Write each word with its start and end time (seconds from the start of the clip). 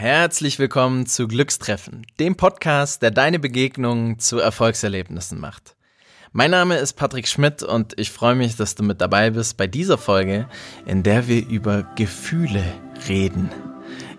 Herzlich 0.00 0.58
willkommen 0.58 1.04
zu 1.04 1.28
Glückstreffen, 1.28 2.06
dem 2.18 2.34
Podcast, 2.34 3.02
der 3.02 3.10
deine 3.10 3.38
Begegnungen 3.38 4.18
zu 4.18 4.38
Erfolgserlebnissen 4.38 5.38
macht. 5.38 5.76
Mein 6.32 6.52
Name 6.52 6.78
ist 6.78 6.94
Patrick 6.94 7.28
Schmidt 7.28 7.62
und 7.62 8.00
ich 8.00 8.10
freue 8.10 8.34
mich, 8.34 8.56
dass 8.56 8.74
du 8.74 8.82
mit 8.82 9.02
dabei 9.02 9.28
bist 9.28 9.58
bei 9.58 9.66
dieser 9.66 9.98
Folge, 9.98 10.48
in 10.86 11.02
der 11.02 11.28
wir 11.28 11.46
über 11.46 11.82
Gefühle 11.96 12.64
reden. 13.10 13.50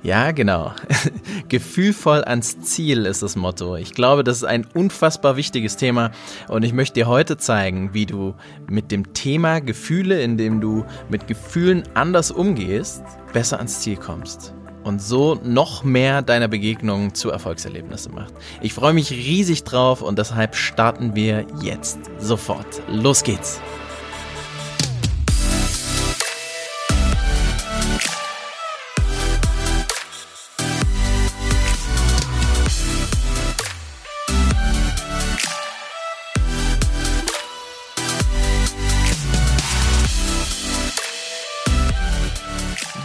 Ja, 0.03 0.29
genau. 0.33 0.71
Gefühlvoll 1.49 2.25
ans 2.25 2.59
Ziel 2.59 3.07
ist 3.07 3.23
das 3.23 3.35
Motto. 3.35 3.75
Ich 3.75 3.95
glaube, 3.95 4.23
das 4.23 4.37
ist 4.37 4.43
ein 4.43 4.67
unfassbar 4.75 5.35
wichtiges 5.35 5.77
Thema 5.77 6.11
und 6.47 6.61
ich 6.61 6.73
möchte 6.73 6.93
dir 6.93 7.07
heute 7.07 7.37
zeigen, 7.37 7.91
wie 7.91 8.05
du 8.05 8.35
mit 8.69 8.91
dem 8.91 9.13
Thema 9.13 9.61
Gefühle, 9.61 10.21
indem 10.21 10.61
du 10.61 10.85
mit 11.09 11.27
Gefühlen 11.27 11.81
anders 11.95 12.29
umgehst, 12.29 13.01
besser 13.33 13.57
ans 13.57 13.79
Ziel 13.79 13.97
kommst 13.97 14.53
und 14.83 15.01
so 15.01 15.39
noch 15.43 15.83
mehr 15.83 16.21
deiner 16.21 16.47
Begegnungen 16.47 17.13
zu 17.13 17.29
Erfolgserlebnissen 17.29 18.13
macht. 18.13 18.33
Ich 18.61 18.73
freue 18.73 18.93
mich 18.93 19.11
riesig 19.11 19.63
drauf 19.63 20.01
und 20.01 20.17
deshalb 20.17 20.55
starten 20.55 21.15
wir 21.15 21.45
jetzt 21.61 21.99
sofort. 22.19 22.81
Los 22.87 23.23
geht's! 23.23 23.61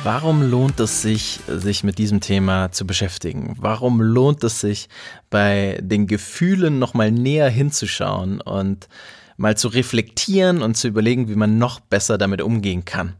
Warum 0.06 0.40
lohnt 0.40 0.78
es 0.78 1.02
sich, 1.02 1.40
sich 1.48 1.82
mit 1.82 1.98
diesem 1.98 2.20
Thema 2.20 2.70
zu 2.70 2.86
beschäftigen? 2.86 3.56
Warum 3.58 4.00
lohnt 4.00 4.44
es 4.44 4.60
sich, 4.60 4.88
bei 5.30 5.80
den 5.82 6.06
Gefühlen 6.06 6.78
nochmal 6.78 7.10
näher 7.10 7.48
hinzuschauen 7.48 8.40
und 8.40 8.88
mal 9.36 9.56
zu 9.56 9.66
reflektieren 9.66 10.62
und 10.62 10.76
zu 10.76 10.86
überlegen, 10.86 11.28
wie 11.28 11.34
man 11.34 11.58
noch 11.58 11.80
besser 11.80 12.18
damit 12.18 12.40
umgehen 12.40 12.84
kann? 12.84 13.14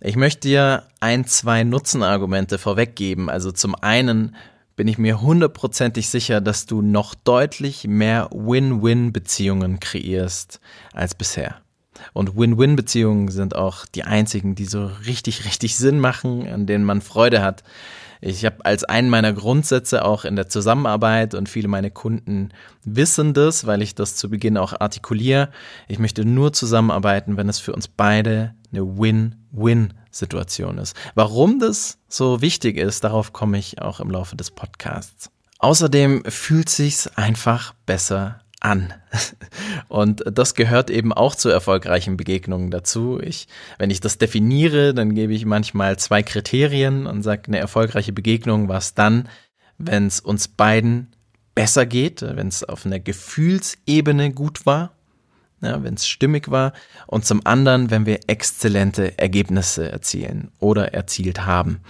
Ich 0.00 0.14
möchte 0.14 0.46
dir 0.46 0.84
ein, 1.00 1.26
zwei 1.26 1.64
Nutzenargumente 1.64 2.58
vorweggeben. 2.58 3.28
Also 3.28 3.50
zum 3.50 3.74
einen 3.74 4.36
bin 4.76 4.86
ich 4.86 4.98
mir 4.98 5.20
hundertprozentig 5.20 6.10
sicher, 6.10 6.40
dass 6.40 6.64
du 6.64 6.80
noch 6.80 7.16
deutlich 7.16 7.88
mehr 7.88 8.28
Win-Win-Beziehungen 8.30 9.80
kreierst 9.80 10.60
als 10.92 11.16
bisher. 11.16 11.60
Und 12.12 12.36
Win-Win-Beziehungen 12.36 13.28
sind 13.28 13.54
auch 13.56 13.86
die 13.86 14.04
einzigen, 14.04 14.54
die 14.54 14.66
so 14.66 14.90
richtig, 15.06 15.44
richtig 15.44 15.76
Sinn 15.76 16.00
machen, 16.00 16.46
an 16.48 16.66
denen 16.66 16.84
man 16.84 17.00
Freude 17.00 17.42
hat. 17.42 17.62
Ich 18.22 18.44
habe 18.44 18.64
als 18.64 18.84
einen 18.84 19.08
meiner 19.08 19.32
Grundsätze 19.32 20.04
auch 20.04 20.26
in 20.26 20.36
der 20.36 20.48
Zusammenarbeit 20.48 21.34
und 21.34 21.48
viele 21.48 21.68
meiner 21.68 21.88
Kunden 21.88 22.50
wissen 22.84 23.32
das, 23.32 23.66
weil 23.66 23.80
ich 23.80 23.94
das 23.94 24.16
zu 24.16 24.28
Beginn 24.28 24.58
auch 24.58 24.78
artikuliere. 24.78 25.48
Ich 25.88 25.98
möchte 25.98 26.26
nur 26.26 26.52
zusammenarbeiten, 26.52 27.38
wenn 27.38 27.48
es 27.48 27.60
für 27.60 27.72
uns 27.72 27.88
beide 27.88 28.54
eine 28.72 28.98
Win-Win-Situation 28.98 30.76
ist. 30.78 30.94
Warum 31.14 31.60
das 31.60 31.98
so 32.08 32.42
wichtig 32.42 32.76
ist, 32.76 33.04
darauf 33.04 33.32
komme 33.32 33.58
ich 33.58 33.80
auch 33.80 34.00
im 34.00 34.10
Laufe 34.10 34.36
des 34.36 34.50
Podcasts. 34.50 35.30
Außerdem 35.58 36.24
fühlt 36.26 36.68
sich's 36.68 37.06
einfach 37.06 37.74
besser 37.86 38.40
an. 38.60 38.92
Und 39.88 40.22
das 40.26 40.54
gehört 40.54 40.90
eben 40.90 41.12
auch 41.12 41.34
zu 41.34 41.48
erfolgreichen 41.48 42.16
Begegnungen 42.16 42.70
dazu. 42.70 43.18
Ich, 43.20 43.48
wenn 43.78 43.90
ich 43.90 44.00
das 44.00 44.18
definiere, 44.18 44.94
dann 44.94 45.14
gebe 45.14 45.32
ich 45.32 45.44
manchmal 45.44 45.98
zwei 45.98 46.22
Kriterien 46.22 47.06
und 47.06 47.22
sage, 47.22 47.42
eine 47.48 47.58
erfolgreiche 47.58 48.12
Begegnung 48.12 48.68
war 48.68 48.78
es 48.78 48.94
dann, 48.94 49.28
wenn 49.78 50.06
es 50.06 50.20
uns 50.20 50.48
beiden 50.48 51.08
besser 51.54 51.86
geht, 51.86 52.22
wenn 52.22 52.48
es 52.48 52.62
auf 52.62 52.86
einer 52.86 53.00
Gefühlsebene 53.00 54.32
gut 54.32 54.66
war, 54.66 54.92
ja, 55.62 55.82
wenn 55.82 55.94
es 55.94 56.06
stimmig 56.06 56.50
war 56.50 56.72
und 57.06 57.26
zum 57.26 57.44
anderen, 57.44 57.90
wenn 57.90 58.06
wir 58.06 58.20
exzellente 58.28 59.18
Ergebnisse 59.18 59.90
erzielen 59.90 60.52
oder 60.58 60.94
erzielt 60.94 61.44
haben. 61.44 61.80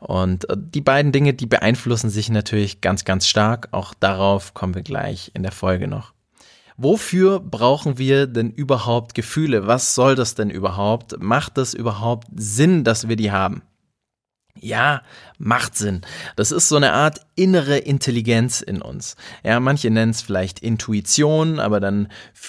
Und 0.00 0.48
äh, 0.48 0.56
die 0.58 0.80
beiden 0.80 1.12
Dinge, 1.12 1.34
die 1.34 1.46
beeinflussen 1.46 2.10
sich 2.10 2.30
natürlich 2.30 2.80
ganz, 2.80 3.04
ganz 3.04 3.28
stark. 3.28 3.68
Auch 3.70 3.94
darauf 3.94 4.54
kommen 4.54 4.74
wir 4.74 4.82
gleich 4.82 5.30
in 5.34 5.42
der 5.42 5.52
Folge 5.52 5.86
noch. 5.86 6.12
Wofür 6.82 7.40
brauchen 7.40 7.98
wir 7.98 8.26
denn 8.26 8.50
überhaupt 8.52 9.14
Gefühle? 9.14 9.66
Was 9.66 9.94
soll 9.94 10.14
das 10.14 10.34
denn 10.34 10.48
überhaupt? 10.48 11.22
Macht 11.22 11.58
das 11.58 11.74
überhaupt 11.74 12.28
Sinn, 12.34 12.84
dass 12.84 13.06
wir 13.06 13.16
die 13.16 13.30
haben? 13.30 13.60
Ja, 14.62 15.02
macht 15.38 15.76
Sinn. 15.76 16.02
Das 16.36 16.52
ist 16.52 16.68
so 16.68 16.76
eine 16.76 16.92
Art 16.92 17.20
innere 17.34 17.78
Intelligenz 17.78 18.60
in 18.60 18.82
uns. 18.82 19.16
Ja, 19.42 19.58
manche 19.58 19.90
nennen 19.90 20.10
es 20.10 20.20
vielleicht 20.20 20.58
Intuition, 20.58 21.58
aber 21.58 21.80
dann 21.80 22.08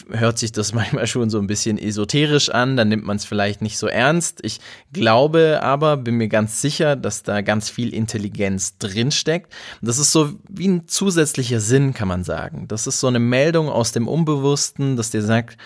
hört 0.10 0.38
sich 0.38 0.52
das 0.52 0.74
manchmal 0.74 1.08
schon 1.08 1.30
so 1.30 1.40
ein 1.40 1.48
bisschen 1.48 1.78
esoterisch 1.78 2.50
an, 2.50 2.76
dann 2.76 2.90
nimmt 2.90 3.06
man 3.06 3.16
es 3.16 3.24
vielleicht 3.24 3.62
nicht 3.62 3.78
so 3.78 3.88
ernst. 3.88 4.40
Ich 4.44 4.60
glaube 4.92 5.62
aber, 5.64 5.96
bin 5.96 6.16
mir 6.16 6.28
ganz 6.28 6.62
sicher, 6.62 6.98
dass 6.98 7.24
da 7.24 7.42
ganz 7.42 7.70
viel 7.70 7.94
Intelligenz 7.94 8.78
drinsteckt. 8.78 9.54
Das 9.82 9.98
ist 9.98 10.12
so 10.12 10.34
wie 10.50 10.68
ein 10.68 10.88
zusätzlicher 10.88 11.62
Sinn, 11.62 11.94
kann 11.94 12.10
man 12.10 12.26
sagen. 12.26 12.68
Das 12.68 12.88
ist 12.88 13.00
so 13.00 13.08
eine 13.08 13.20
Meldung 13.20 13.70
aus 13.70 13.94
dem 13.94 14.10
Unbewussten, 14.10 14.98
dass 14.98 15.12
dir 15.12 15.22
sagt, 15.22 15.58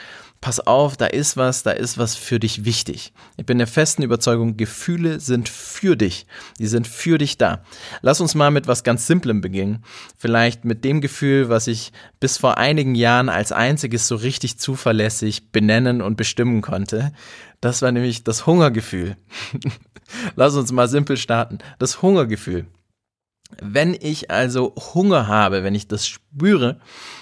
pass 0.46 0.60
auf, 0.60 0.96
da 0.96 1.08
ist 1.08 1.38
was, 1.38 1.64
da 1.64 1.72
ist 1.72 1.98
was 1.98 2.16
für 2.16 2.40
dich 2.40 2.66
wichtig. 2.66 3.14
Ich 3.36 3.48
bin 3.48 3.58
der 3.58 3.66
festen 3.66 4.04
Überzeugung, 4.04 4.58
Gefühle 4.58 5.20
sind 5.20 5.50
für 5.50 5.96
dich. 5.96 6.28
Die 6.60 6.68
sind 6.68 6.88
für 6.88 7.18
dich 7.18 7.40
da. 7.40 7.64
Lass 8.04 8.22
uns 8.22 8.36
mal 8.36 8.52
mit 8.52 8.68
was 8.68 8.84
ganz 8.84 9.08
Simplem 9.08 9.42
beginnen. 9.42 9.84
Vielleicht 10.16 10.64
mit 10.64 10.86
dem 10.86 11.02
Gefühl, 11.02 11.50
was 11.50 11.66
ich 11.66 11.92
bis 12.20 12.38
vor 12.38 12.60
einigen 12.60 12.94
Jahren 12.94 13.28
als 13.28 13.52
einziges 13.52 14.08
so 14.08 14.18
richtig 14.18 14.60
zuverlässig 14.60 15.52
benennen 15.52 16.04
und 16.04 16.16
bestimmen 16.16 16.62
konnte. 16.62 17.12
Das 17.60 17.82
war 17.82 17.92
nämlich 17.92 18.24
das 18.24 18.46
Hungergefühl. 18.46 19.18
Lass 20.36 20.54
uns 20.54 20.72
mal 20.72 20.88
simpel 20.88 21.18
starten. 21.18 21.58
Das 21.80 22.04
Hungergefühl. 22.04 22.68
Wenn 23.62 23.96
ich 24.00 24.32
also 24.32 24.74
Hunger 24.94 25.28
habe, 25.28 25.64
wenn 25.64 25.76
ich 25.76 25.88
das 25.88 26.08
spüre, 26.08 26.80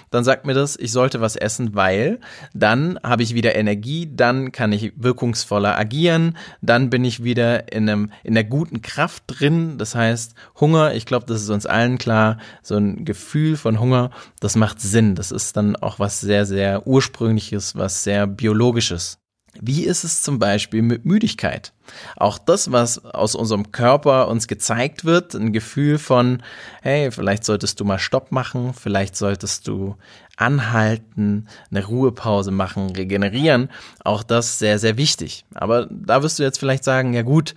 dann 0.10 0.24
sagt 0.24 0.46
mir 0.46 0.54
das, 0.54 0.78
ich 0.78 0.92
sollte 0.92 1.22
was 1.22 1.36
essen, 1.36 1.74
weil 1.74 2.20
dann 2.54 3.00
habe 3.04 3.24
ich 3.24 3.34
wieder 3.34 3.56
Energie, 3.56 4.08
dann 4.14 4.52
kann 4.52 4.72
ich 4.72 4.94
wirkungsvoller 4.96 5.78
agieren, 5.78 6.38
dann 6.62 6.92
bin 6.92 7.04
ich 7.04 7.24
wieder 7.24 7.74
in 7.74 7.90
einem 7.90 8.12
in 8.24 8.36
der 8.36 8.44
guten 8.44 8.82
Kraft 8.84 9.24
drin. 9.28 9.78
Das 9.80 9.96
heißt, 9.96 10.36
Hunger, 10.60 10.94
ich 10.94 11.06
glaube, 11.06 11.26
das 11.26 11.42
ist 11.42 11.50
uns 11.50 11.66
allen 11.66 11.98
klar, 11.98 12.38
so 12.62 12.76
ein 12.76 13.06
Gefühl 13.06 13.58
von 13.58 13.80
Hunger, 13.80 14.12
das 14.40 14.56
macht 14.56 14.82
Sinn. 14.82 15.16
Das 15.16 15.32
ist 15.32 15.58
dann 15.58 15.76
auch 15.76 15.98
was 15.98 16.22
sehr 16.22 16.46
sehr 16.46 16.86
ursprüngliches, 16.86 17.76
was 17.76 18.04
sehr 18.04 18.28
biologisches. 18.28 19.23
Wie 19.62 19.84
ist 19.84 20.04
es 20.04 20.24
zum 20.24 20.40
Beispiel 20.40 20.82
mit 20.82 21.06
Müdigkeit? 21.06 21.74
Auch 22.16 22.38
das, 22.38 22.72
was 22.72 23.06
aus 23.06 23.36
unserem 23.36 23.72
Körper 23.72 24.28
uns 24.28 24.48
gezeigt 24.48 25.06
wird, 25.06 25.36
ein 25.36 25.54
Gefühl 25.54 26.00
von, 26.00 26.42
hey, 26.82 27.12
vielleicht 27.12 27.44
solltest 27.44 27.80
du 27.80 27.86
mal 27.86 28.00
Stopp 28.00 28.32
machen, 28.32 28.74
vielleicht 28.74 29.16
solltest 29.16 29.68
du 29.68 29.96
anhalten, 30.38 31.48
eine 31.70 31.86
Ruhepause 31.86 32.52
machen, 32.52 32.90
regenerieren, 32.92 33.70
auch 34.04 34.24
das 34.24 34.58
sehr, 34.58 34.80
sehr 34.80 34.98
wichtig. 34.98 35.46
Aber 35.54 35.88
da 35.92 36.24
wirst 36.24 36.40
du 36.40 36.44
jetzt 36.44 36.58
vielleicht 36.58 36.84
sagen, 36.84 37.14
ja 37.14 37.22
gut, 37.22 37.54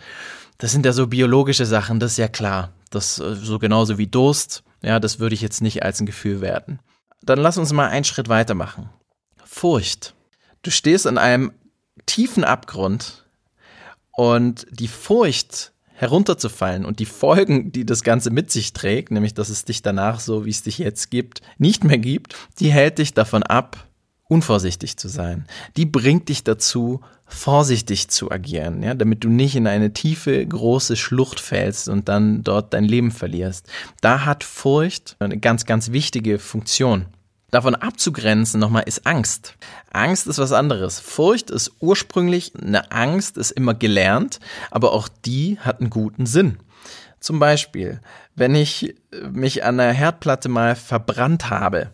das 0.59 0.73
sind 0.73 0.85
ja 0.85 0.93
so 0.93 1.07
biologische 1.07 1.67
Sachen, 1.67 2.01
das 2.01 2.13
ist 2.13 2.19
ja 2.19 2.29
klar. 2.29 2.73
Das 2.91 3.19
äh, 3.19 3.35
so 3.35 3.59
genauso 3.59 3.99
wie 3.99 4.07
Durst, 4.07 4.63
ja, 4.83 5.01
das 5.01 5.19
würde 5.19 5.35
ich 5.35 5.41
jetzt 5.41 5.63
nicht 5.63 5.83
als 5.83 6.01
ein 6.01 6.07
Gefühl 6.07 6.41
werten. 6.41 6.79
Dann 7.23 7.39
lass 7.39 7.59
uns 7.59 7.73
mal 7.73 7.89
einen 7.89 8.05
Schritt 8.05 8.29
weitermachen. 8.29 8.91
Furcht. 9.45 10.15
Du 10.63 10.71
stehst 10.71 11.07
an 11.07 11.19
einem 11.19 11.53
tiefen 12.07 12.45
Abgrund 12.45 13.25
und 14.13 14.67
die 14.71 14.89
Furcht 14.89 15.73
herunterzufallen 15.97 16.85
und 16.85 16.99
die 16.99 17.07
Folgen, 17.07 17.73
die 17.73 17.87
das 17.87 18.03
Ganze 18.03 18.31
mit 18.31 18.51
sich 18.51 18.73
trägt, 18.73 19.11
nämlich 19.11 19.35
dass 19.35 19.49
es 19.49 19.65
dich 19.65 19.83
danach 19.83 20.21
so, 20.21 20.45
wie 20.45 20.51
es 20.51 20.63
dich 20.63 20.79
jetzt 20.79 21.11
gibt, 21.11 21.41
nicht 21.59 21.85
mehr 21.85 21.99
gibt, 21.99 22.37
die 22.61 22.71
hält 22.71 22.99
dich 22.99 23.15
davon 23.15 23.43
ab, 23.43 23.87
unvorsichtig 24.29 24.99
zu 24.99 25.09
sein. 25.09 25.47
Die 25.77 25.87
bringt 25.87 26.29
dich 26.29 26.45
dazu, 26.45 27.01
vorsichtig 27.27 28.09
zu 28.09 28.31
agieren, 28.31 28.83
ja, 28.83 28.95
damit 28.95 29.25
du 29.25 29.29
nicht 29.29 29.57
in 29.57 29.67
eine 29.67 29.93
tiefe, 29.93 30.47
große 30.47 30.97
Schlucht 30.97 31.41
fällst 31.41 31.89
und 31.89 32.09
dann 32.09 32.45
dort 32.45 32.73
dein 32.73 32.85
Leben 32.85 33.11
verlierst. 33.11 33.67
Da 34.01 34.25
hat 34.25 34.45
Furcht 34.45 35.17
eine 35.19 35.39
ganz, 35.39 35.65
ganz 35.65 35.93
wichtige 35.93 36.39
Funktion 36.39 37.07
davon 37.51 37.75
abzugrenzen 37.75 38.61
nochmal 38.61 38.85
ist 38.87 39.07
Angst. 39.07 39.55
Angst 39.93 40.27
ist 40.27 40.39
was 40.39 40.53
anderes. 40.53 41.01
Furcht 41.01 41.51
ist 41.51 41.73
ursprünglich 41.81 42.53
eine 42.55 42.91
Angst, 42.93 43.37
ist 43.37 43.53
immer 43.53 43.75
gelernt, 43.75 44.41
aber 44.71 44.93
auch 44.93 45.09
die 45.09 45.59
hat 45.61 45.81
einen 45.81 45.91
guten 45.91 46.27
Sinn. 46.27 46.59
Zum 47.21 47.39
Beispiel, 47.39 48.01
wenn 48.35 48.55
ich 48.55 48.95
mich 49.31 49.65
an 49.65 49.79
der 49.79 49.93
Herdplatte 49.93 50.49
mal 50.49 50.77
verbrannt 50.77 51.51
habe, 51.51 51.91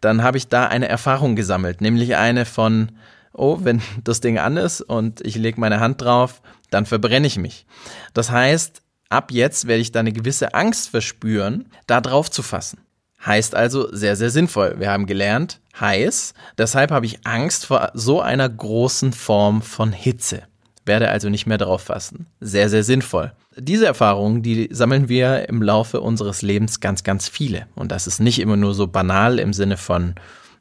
dann 0.00 0.22
habe 0.22 0.38
ich 0.38 0.48
da 0.48 0.66
eine 0.66 0.88
Erfahrung 0.88 1.36
gesammelt, 1.36 1.80
nämlich 1.80 2.16
eine 2.16 2.44
von, 2.44 2.92
oh, 3.32 3.58
wenn 3.62 3.82
das 4.04 4.20
Ding 4.20 4.38
an 4.38 4.56
ist 4.56 4.80
und 4.80 5.20
ich 5.24 5.36
lege 5.36 5.60
meine 5.60 5.80
Hand 5.80 6.02
drauf, 6.02 6.42
dann 6.70 6.86
verbrenne 6.86 7.26
ich 7.26 7.36
mich. 7.36 7.66
Das 8.14 8.30
heißt, 8.30 8.82
ab 9.08 9.32
jetzt 9.32 9.66
werde 9.66 9.82
ich 9.82 9.92
da 9.92 10.00
eine 10.00 10.12
gewisse 10.12 10.54
Angst 10.54 10.90
verspüren, 10.90 11.68
da 11.86 12.00
drauf 12.00 12.30
zu 12.30 12.42
fassen. 12.42 12.80
Heißt 13.24 13.54
also 13.54 13.94
sehr, 13.94 14.16
sehr 14.16 14.30
sinnvoll. 14.30 14.76
Wir 14.78 14.90
haben 14.90 15.06
gelernt, 15.06 15.60
heiß. 15.78 16.34
Deshalb 16.56 16.90
habe 16.90 17.06
ich 17.06 17.26
Angst 17.26 17.66
vor 17.66 17.90
so 17.94 18.20
einer 18.20 18.48
großen 18.48 19.12
Form 19.12 19.62
von 19.62 19.92
Hitze. 19.92 20.42
Werde 20.86 21.10
also 21.10 21.28
nicht 21.28 21.46
mehr 21.46 21.58
drauf 21.58 21.82
fassen. 21.82 22.26
Sehr, 22.40 22.70
sehr 22.70 22.82
sinnvoll. 22.82 23.32
Diese 23.56 23.84
Erfahrungen, 23.84 24.42
die 24.42 24.68
sammeln 24.72 25.08
wir 25.08 25.48
im 25.48 25.62
Laufe 25.62 26.00
unseres 26.00 26.40
Lebens 26.40 26.80
ganz, 26.80 27.04
ganz 27.04 27.28
viele. 27.28 27.66
Und 27.74 27.92
das 27.92 28.06
ist 28.06 28.20
nicht 28.20 28.38
immer 28.38 28.56
nur 28.56 28.72
so 28.72 28.86
banal 28.86 29.38
im 29.38 29.52
Sinne 29.52 29.76
von, 29.76 30.14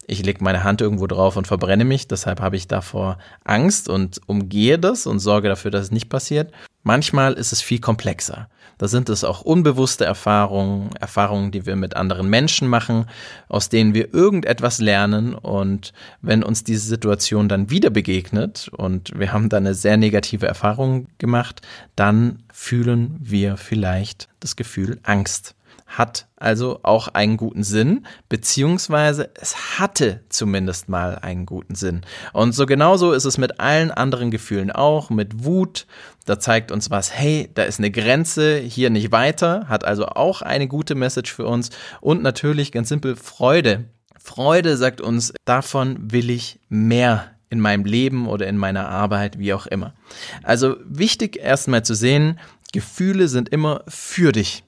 ich 0.05 0.25
lege 0.25 0.43
meine 0.43 0.63
Hand 0.63 0.81
irgendwo 0.81 1.07
drauf 1.07 1.37
und 1.37 1.47
verbrenne 1.47 1.85
mich, 1.85 2.07
deshalb 2.07 2.41
habe 2.41 2.55
ich 2.55 2.67
davor 2.67 3.19
Angst 3.43 3.87
und 3.87 4.19
umgehe 4.25 4.79
das 4.79 5.05
und 5.05 5.19
sorge 5.19 5.47
dafür, 5.47 5.71
dass 5.71 5.83
es 5.83 5.91
nicht 5.91 6.09
passiert. 6.09 6.51
Manchmal 6.83 7.33
ist 7.33 7.51
es 7.51 7.61
viel 7.61 7.79
komplexer. 7.79 8.49
Da 8.77 8.87
sind 8.87 9.09
es 9.09 9.25
auch 9.25 9.41
unbewusste 9.41 10.05
Erfahrungen, 10.05 10.95
Erfahrungen, 10.95 11.51
die 11.51 11.65
wir 11.65 11.75
mit 11.75 11.97
anderen 11.97 12.29
Menschen 12.29 12.69
machen, 12.69 13.07
aus 13.49 13.67
denen 13.67 13.93
wir 13.93 14.13
irgendetwas 14.13 14.79
lernen 14.79 15.35
und 15.35 15.91
wenn 16.21 16.43
uns 16.43 16.63
diese 16.63 16.87
Situation 16.87 17.49
dann 17.49 17.69
wieder 17.69 17.89
begegnet 17.89 18.69
und 18.69 19.11
wir 19.19 19.33
haben 19.33 19.49
dann 19.49 19.65
eine 19.65 19.75
sehr 19.75 19.97
negative 19.97 20.47
Erfahrung 20.47 21.07
gemacht, 21.17 21.61
dann 21.97 22.43
fühlen 22.53 23.17
wir 23.19 23.57
vielleicht 23.57 24.29
das 24.39 24.55
Gefühl 24.55 24.99
Angst 25.03 25.55
hat 25.89 26.27
also 26.37 26.79
auch 26.83 27.09
einen 27.09 27.35
guten 27.35 27.63
Sinn, 27.63 28.05
beziehungsweise 28.29 29.31
es 29.33 29.79
hatte 29.79 30.21
zumindest 30.29 30.87
mal 30.87 31.15
einen 31.15 31.45
guten 31.45 31.75
Sinn. 31.75 32.01
Und 32.31 32.53
so 32.53 32.65
genauso 32.65 33.11
ist 33.11 33.25
es 33.25 33.37
mit 33.37 33.59
allen 33.59 33.91
anderen 33.91 34.31
Gefühlen 34.31 34.71
auch, 34.71 35.09
mit 35.09 35.43
Wut, 35.43 35.87
da 36.25 36.39
zeigt 36.39 36.71
uns 36.71 36.91
was, 36.91 37.13
hey, 37.13 37.49
da 37.55 37.63
ist 37.63 37.79
eine 37.79 37.91
Grenze, 37.91 38.57
hier 38.57 38.91
nicht 38.91 39.11
weiter, 39.11 39.67
hat 39.67 39.83
also 39.83 40.05
auch 40.05 40.41
eine 40.41 40.67
gute 40.67 40.95
Message 40.95 41.33
für 41.33 41.47
uns 41.47 41.71
und 42.01 42.21
natürlich 42.21 42.71
ganz 42.71 42.89
simpel 42.89 43.15
Freude. 43.15 43.85
Freude 44.17 44.77
sagt 44.77 45.01
uns, 45.01 45.33
davon 45.45 46.11
will 46.11 46.29
ich 46.29 46.59
mehr 46.69 47.31
in 47.49 47.59
meinem 47.59 47.83
Leben 47.83 48.27
oder 48.27 48.45
in 48.47 48.57
meiner 48.57 48.89
Arbeit, 48.89 49.39
wie 49.39 49.53
auch 49.53 49.65
immer. 49.65 49.95
Also 50.43 50.75
wichtig 50.85 51.37
erstmal 51.37 51.83
zu 51.83 51.95
sehen, 51.95 52.39
Gefühle 52.71 53.27
sind 53.27 53.49
immer 53.49 53.83
für 53.87 54.31
dich 54.31 54.63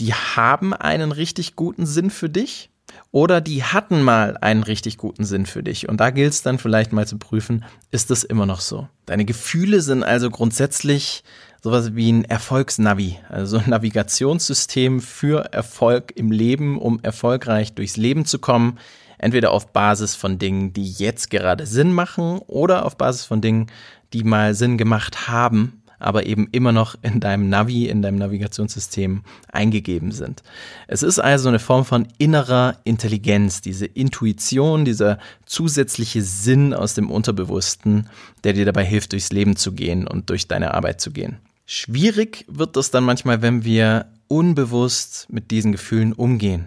die 0.00 0.14
haben 0.14 0.72
einen 0.72 1.12
richtig 1.12 1.56
guten 1.56 1.86
Sinn 1.86 2.10
für 2.10 2.30
dich 2.30 2.70
oder 3.12 3.40
die 3.40 3.62
hatten 3.62 4.02
mal 4.02 4.36
einen 4.40 4.62
richtig 4.62 4.96
guten 4.96 5.24
Sinn 5.24 5.46
für 5.46 5.62
dich. 5.62 5.88
Und 5.88 5.98
da 5.98 6.10
gilt 6.10 6.32
es 6.32 6.42
dann 6.42 6.58
vielleicht 6.58 6.92
mal 6.92 7.06
zu 7.06 7.18
prüfen, 7.18 7.64
ist 7.90 8.10
das 8.10 8.24
immer 8.24 8.46
noch 8.46 8.60
so? 8.60 8.88
Deine 9.06 9.24
Gefühle 9.24 9.82
sind 9.82 10.02
also 10.02 10.30
grundsätzlich 10.30 11.22
sowas 11.62 11.94
wie 11.94 12.10
ein 12.10 12.24
Erfolgsnavi, 12.24 13.18
also 13.28 13.58
ein 13.58 13.70
Navigationssystem 13.70 15.00
für 15.00 15.52
Erfolg 15.52 16.12
im 16.16 16.30
Leben, 16.30 16.78
um 16.78 17.00
erfolgreich 17.02 17.74
durchs 17.74 17.96
Leben 17.96 18.24
zu 18.24 18.38
kommen. 18.38 18.78
Entweder 19.18 19.50
auf 19.50 19.72
Basis 19.72 20.14
von 20.14 20.38
Dingen, 20.38 20.72
die 20.72 20.90
jetzt 20.90 21.28
gerade 21.28 21.66
Sinn 21.66 21.92
machen 21.92 22.38
oder 22.46 22.86
auf 22.86 22.96
Basis 22.96 23.26
von 23.26 23.42
Dingen, 23.42 23.66
die 24.14 24.24
mal 24.24 24.54
Sinn 24.54 24.78
gemacht 24.78 25.28
haben 25.28 25.79
aber 26.00 26.26
eben 26.26 26.48
immer 26.50 26.72
noch 26.72 26.96
in 27.02 27.20
deinem 27.20 27.48
Navi, 27.48 27.86
in 27.88 28.02
deinem 28.02 28.18
Navigationssystem 28.18 29.22
eingegeben 29.52 30.12
sind. 30.12 30.42
Es 30.88 31.02
ist 31.02 31.18
also 31.18 31.48
eine 31.48 31.58
Form 31.58 31.84
von 31.84 32.08
innerer 32.18 32.78
Intelligenz, 32.84 33.60
diese 33.60 33.86
Intuition, 33.86 34.84
dieser 34.84 35.18
zusätzliche 35.46 36.22
Sinn 36.22 36.74
aus 36.74 36.94
dem 36.94 37.10
Unterbewussten, 37.10 38.08
der 38.42 38.54
dir 38.54 38.64
dabei 38.64 38.84
hilft, 38.84 39.12
durchs 39.12 39.30
Leben 39.30 39.56
zu 39.56 39.72
gehen 39.72 40.06
und 40.06 40.30
durch 40.30 40.48
deine 40.48 40.74
Arbeit 40.74 41.00
zu 41.00 41.10
gehen. 41.12 41.38
Schwierig 41.66 42.44
wird 42.48 42.76
das 42.76 42.90
dann 42.90 43.04
manchmal, 43.04 43.42
wenn 43.42 43.64
wir 43.64 44.06
unbewusst 44.26 45.26
mit 45.30 45.50
diesen 45.50 45.72
Gefühlen 45.72 46.12
umgehen. 46.12 46.66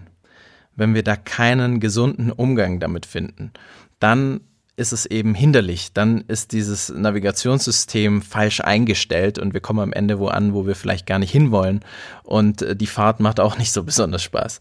Wenn 0.76 0.94
wir 0.94 1.02
da 1.02 1.16
keinen 1.16 1.78
gesunden 1.78 2.32
Umgang 2.32 2.80
damit 2.80 3.06
finden, 3.06 3.52
dann 4.00 4.40
ist 4.76 4.92
es 4.92 5.06
eben 5.06 5.34
hinderlich. 5.34 5.92
Dann 5.92 6.24
ist 6.26 6.52
dieses 6.52 6.88
Navigationssystem 6.88 8.22
falsch 8.22 8.60
eingestellt 8.60 9.38
und 9.38 9.54
wir 9.54 9.60
kommen 9.60 9.80
am 9.80 9.92
Ende 9.92 10.18
wo 10.18 10.28
an, 10.28 10.54
wo 10.54 10.66
wir 10.66 10.74
vielleicht 10.74 11.06
gar 11.06 11.18
nicht 11.18 11.30
hinwollen. 11.30 11.80
Und 12.22 12.62
äh, 12.62 12.76
die 12.76 12.86
Fahrt 12.86 13.20
macht 13.20 13.40
auch 13.40 13.58
nicht 13.58 13.72
so 13.72 13.84
besonders 13.84 14.22
Spaß. 14.22 14.60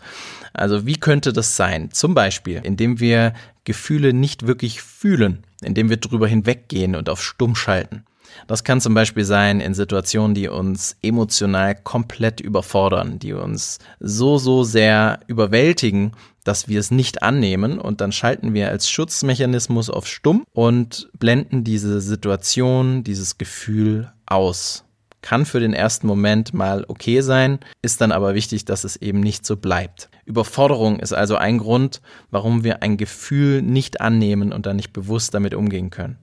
Also 0.53 0.85
wie 0.85 0.97
könnte 0.97 1.33
das 1.33 1.55
sein? 1.55 1.91
Zum 1.91 2.13
Beispiel, 2.13 2.61
indem 2.63 2.99
wir 2.99 3.33
Gefühle 3.63 4.13
nicht 4.13 4.45
wirklich 4.45 4.81
fühlen, 4.81 5.43
indem 5.61 5.89
wir 5.89 5.97
drüber 5.97 6.27
hinweggehen 6.27 6.95
und 6.95 7.09
auf 7.09 7.23
Stumm 7.23 7.55
schalten. 7.55 8.03
Das 8.47 8.63
kann 8.63 8.81
zum 8.81 8.93
Beispiel 8.93 9.25
sein 9.25 9.59
in 9.59 9.73
Situationen, 9.73 10.35
die 10.35 10.47
uns 10.47 10.97
emotional 11.01 11.75
komplett 11.75 12.41
überfordern, 12.41 13.19
die 13.19 13.33
uns 13.33 13.79
so, 13.99 14.37
so 14.37 14.63
sehr 14.63 15.19
überwältigen, 15.27 16.13
dass 16.43 16.67
wir 16.67 16.79
es 16.79 16.91
nicht 16.91 17.23
annehmen 17.23 17.79
und 17.79 18.01
dann 18.01 18.11
schalten 18.11 18.53
wir 18.53 18.69
als 18.69 18.89
Schutzmechanismus 18.89 19.89
auf 19.89 20.07
stumm 20.07 20.43
und 20.51 21.09
blenden 21.17 21.63
diese 21.63 22.01
Situation, 22.01 23.03
dieses 23.03 23.37
Gefühl 23.37 24.11
aus. 24.25 24.83
Kann 25.21 25.45
für 25.45 25.61
den 25.61 25.73
ersten 25.73 26.05
Moment 26.05 26.53
mal 26.53 26.83
okay 26.89 27.21
sein, 27.21 27.59
ist 27.81 28.01
dann 28.01 28.11
aber 28.11 28.35
wichtig, 28.35 28.65
dass 28.65 28.83
es 28.83 28.97
eben 28.97 29.21
nicht 29.21 29.45
so 29.45 29.55
bleibt. 29.55 30.09
Überforderung 30.25 30.99
ist 30.99 31.13
also 31.13 31.37
ein 31.37 31.59
Grund, 31.59 32.01
warum 32.29 32.65
wir 32.65 32.83
ein 32.83 32.97
Gefühl 32.97 33.61
nicht 33.61 34.01
annehmen 34.01 34.51
und 34.51 34.65
dann 34.65 34.75
nicht 34.75 34.91
bewusst 34.91 35.33
damit 35.33 35.53
umgehen 35.53 35.91
können. 35.91 36.17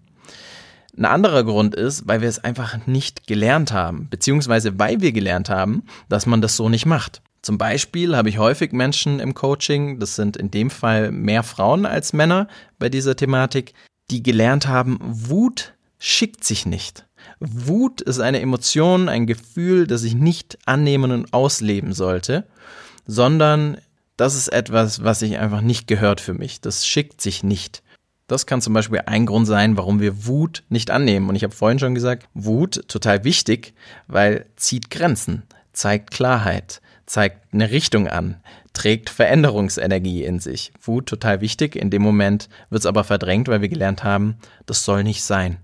Ein 0.96 1.04
anderer 1.04 1.44
Grund 1.44 1.74
ist, 1.74 2.06
weil 2.08 2.20
wir 2.20 2.28
es 2.28 2.42
einfach 2.42 2.86
nicht 2.86 3.26
gelernt 3.26 3.72
haben, 3.72 4.08
beziehungsweise 4.10 4.78
weil 4.78 5.00
wir 5.00 5.12
gelernt 5.12 5.48
haben, 5.48 5.84
dass 6.08 6.26
man 6.26 6.40
das 6.40 6.56
so 6.56 6.68
nicht 6.68 6.86
macht. 6.86 7.22
Zum 7.42 7.56
Beispiel 7.56 8.16
habe 8.16 8.28
ich 8.28 8.38
häufig 8.38 8.72
Menschen 8.72 9.18
im 9.18 9.34
Coaching, 9.34 9.98
das 9.98 10.16
sind 10.16 10.36
in 10.36 10.50
dem 10.50 10.68
Fall 10.68 11.10
mehr 11.10 11.42
Frauen 11.42 11.86
als 11.86 12.12
Männer 12.12 12.48
bei 12.78 12.88
dieser 12.88 13.16
Thematik, 13.16 13.72
die 14.10 14.22
gelernt 14.22 14.66
haben, 14.66 14.98
Wut 15.00 15.74
schickt 15.98 16.44
sich 16.44 16.66
nicht. 16.66 17.06
Wut 17.38 18.00
ist 18.00 18.20
eine 18.20 18.40
Emotion, 18.40 19.08
ein 19.08 19.26
Gefühl, 19.26 19.86
das 19.86 20.02
ich 20.02 20.14
nicht 20.14 20.58
annehmen 20.66 21.12
und 21.12 21.32
ausleben 21.32 21.92
sollte, 21.92 22.46
sondern 23.06 23.78
das 24.16 24.34
ist 24.34 24.48
etwas, 24.48 25.02
was 25.02 25.20
sich 25.20 25.38
einfach 25.38 25.62
nicht 25.62 25.86
gehört 25.86 26.20
für 26.20 26.34
mich. 26.34 26.60
Das 26.60 26.86
schickt 26.86 27.20
sich 27.22 27.42
nicht. 27.42 27.82
Das 28.30 28.46
kann 28.46 28.60
zum 28.60 28.74
Beispiel 28.74 29.02
ein 29.06 29.26
Grund 29.26 29.48
sein, 29.48 29.76
warum 29.76 29.98
wir 29.98 30.24
Wut 30.24 30.62
nicht 30.68 30.92
annehmen. 30.92 31.28
Und 31.28 31.34
ich 31.34 31.42
habe 31.42 31.52
vorhin 31.52 31.80
schon 31.80 31.96
gesagt, 31.96 32.28
Wut 32.32 32.86
total 32.86 33.24
wichtig, 33.24 33.74
weil 34.06 34.46
zieht 34.54 34.88
Grenzen, 34.88 35.42
zeigt 35.72 36.12
Klarheit, 36.12 36.80
zeigt 37.06 37.52
eine 37.52 37.72
Richtung 37.72 38.06
an, 38.06 38.36
trägt 38.72 39.10
Veränderungsenergie 39.10 40.22
in 40.22 40.38
sich. 40.38 40.70
Wut 40.80 41.06
total 41.06 41.40
wichtig. 41.40 41.74
In 41.74 41.90
dem 41.90 42.02
Moment 42.02 42.48
wird 42.68 42.78
es 42.78 42.86
aber 42.86 43.02
verdrängt, 43.02 43.48
weil 43.48 43.62
wir 43.62 43.68
gelernt 43.68 44.04
haben, 44.04 44.36
das 44.64 44.84
soll 44.84 45.02
nicht 45.02 45.24
sein. 45.24 45.56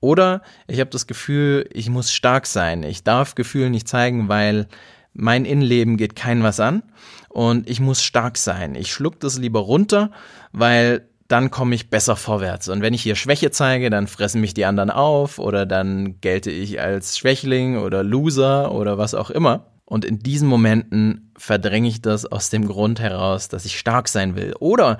Oder 0.00 0.42
ich 0.66 0.80
habe 0.80 0.90
das 0.90 1.06
Gefühl, 1.06 1.70
ich 1.72 1.88
muss 1.88 2.12
stark 2.12 2.48
sein. 2.48 2.82
Ich 2.82 3.04
darf 3.04 3.36
Gefühle 3.36 3.70
nicht 3.70 3.86
zeigen, 3.86 4.28
weil 4.28 4.66
mein 5.14 5.44
Innenleben 5.44 5.96
geht 5.96 6.16
kein 6.16 6.42
was 6.42 6.58
an 6.58 6.82
und 7.28 7.70
ich 7.70 7.78
muss 7.78 8.02
stark 8.02 8.36
sein. 8.38 8.74
Ich 8.74 8.92
schluck 8.92 9.20
das 9.20 9.38
lieber 9.38 9.60
runter, 9.60 10.10
weil 10.50 11.08
dann 11.28 11.50
komme 11.50 11.74
ich 11.74 11.90
besser 11.90 12.16
vorwärts. 12.16 12.68
Und 12.68 12.80
wenn 12.80 12.94
ich 12.94 13.02
hier 13.02 13.14
Schwäche 13.14 13.50
zeige, 13.50 13.90
dann 13.90 14.06
fressen 14.06 14.40
mich 14.40 14.54
die 14.54 14.64
anderen 14.64 14.90
auf 14.90 15.38
oder 15.38 15.66
dann 15.66 16.20
gelte 16.20 16.50
ich 16.50 16.80
als 16.80 17.18
Schwächling 17.18 17.78
oder 17.78 18.02
Loser 18.02 18.72
oder 18.72 18.96
was 18.96 19.14
auch 19.14 19.30
immer. 19.30 19.66
Und 19.84 20.04
in 20.04 20.18
diesen 20.18 20.48
Momenten 20.48 21.32
verdränge 21.36 21.88
ich 21.88 22.02
das 22.02 22.26
aus 22.26 22.50
dem 22.50 22.66
Grund 22.66 23.00
heraus, 23.00 23.48
dass 23.48 23.66
ich 23.66 23.78
stark 23.78 24.08
sein 24.08 24.36
will. 24.36 24.54
Oder 24.58 24.98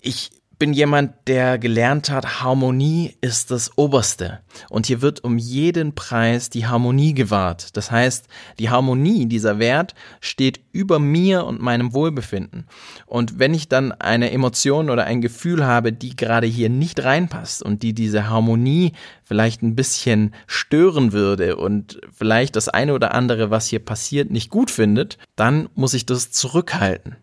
ich 0.00 0.30
bin 0.58 0.72
jemand, 0.72 1.12
der 1.26 1.58
gelernt 1.58 2.10
hat, 2.10 2.42
Harmonie 2.42 3.16
ist 3.20 3.50
das 3.50 3.76
Oberste. 3.76 4.40
Und 4.70 4.86
hier 4.86 5.02
wird 5.02 5.24
um 5.24 5.38
jeden 5.38 5.94
Preis 5.94 6.50
die 6.50 6.66
Harmonie 6.66 7.14
gewahrt. 7.14 7.76
Das 7.76 7.90
heißt, 7.90 8.26
die 8.58 8.70
Harmonie, 8.70 9.26
dieser 9.26 9.58
Wert, 9.58 9.94
steht 10.20 10.60
über 10.72 10.98
mir 10.98 11.44
und 11.44 11.60
meinem 11.60 11.92
Wohlbefinden. 11.94 12.66
Und 13.06 13.38
wenn 13.38 13.54
ich 13.54 13.68
dann 13.68 13.92
eine 13.92 14.30
Emotion 14.30 14.90
oder 14.90 15.04
ein 15.04 15.20
Gefühl 15.20 15.64
habe, 15.64 15.92
die 15.92 16.16
gerade 16.16 16.46
hier 16.46 16.68
nicht 16.68 17.02
reinpasst 17.02 17.62
und 17.62 17.82
die 17.82 17.94
diese 17.94 18.28
Harmonie 18.28 18.92
vielleicht 19.22 19.62
ein 19.62 19.74
bisschen 19.74 20.34
stören 20.46 21.12
würde 21.12 21.56
und 21.56 22.00
vielleicht 22.12 22.56
das 22.56 22.68
eine 22.68 22.94
oder 22.94 23.14
andere, 23.14 23.50
was 23.50 23.66
hier 23.66 23.80
passiert, 23.80 24.30
nicht 24.30 24.50
gut 24.50 24.70
findet, 24.70 25.18
dann 25.36 25.68
muss 25.74 25.94
ich 25.94 26.06
das 26.06 26.30
zurückhalten 26.30 27.16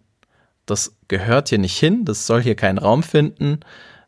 das 0.71 0.95
gehört 1.07 1.49
hier 1.49 1.59
nicht 1.59 1.77
hin, 1.77 2.05
das 2.05 2.25
soll 2.25 2.41
hier 2.41 2.55
keinen 2.55 2.77
Raum 2.77 3.03
finden. 3.03 3.59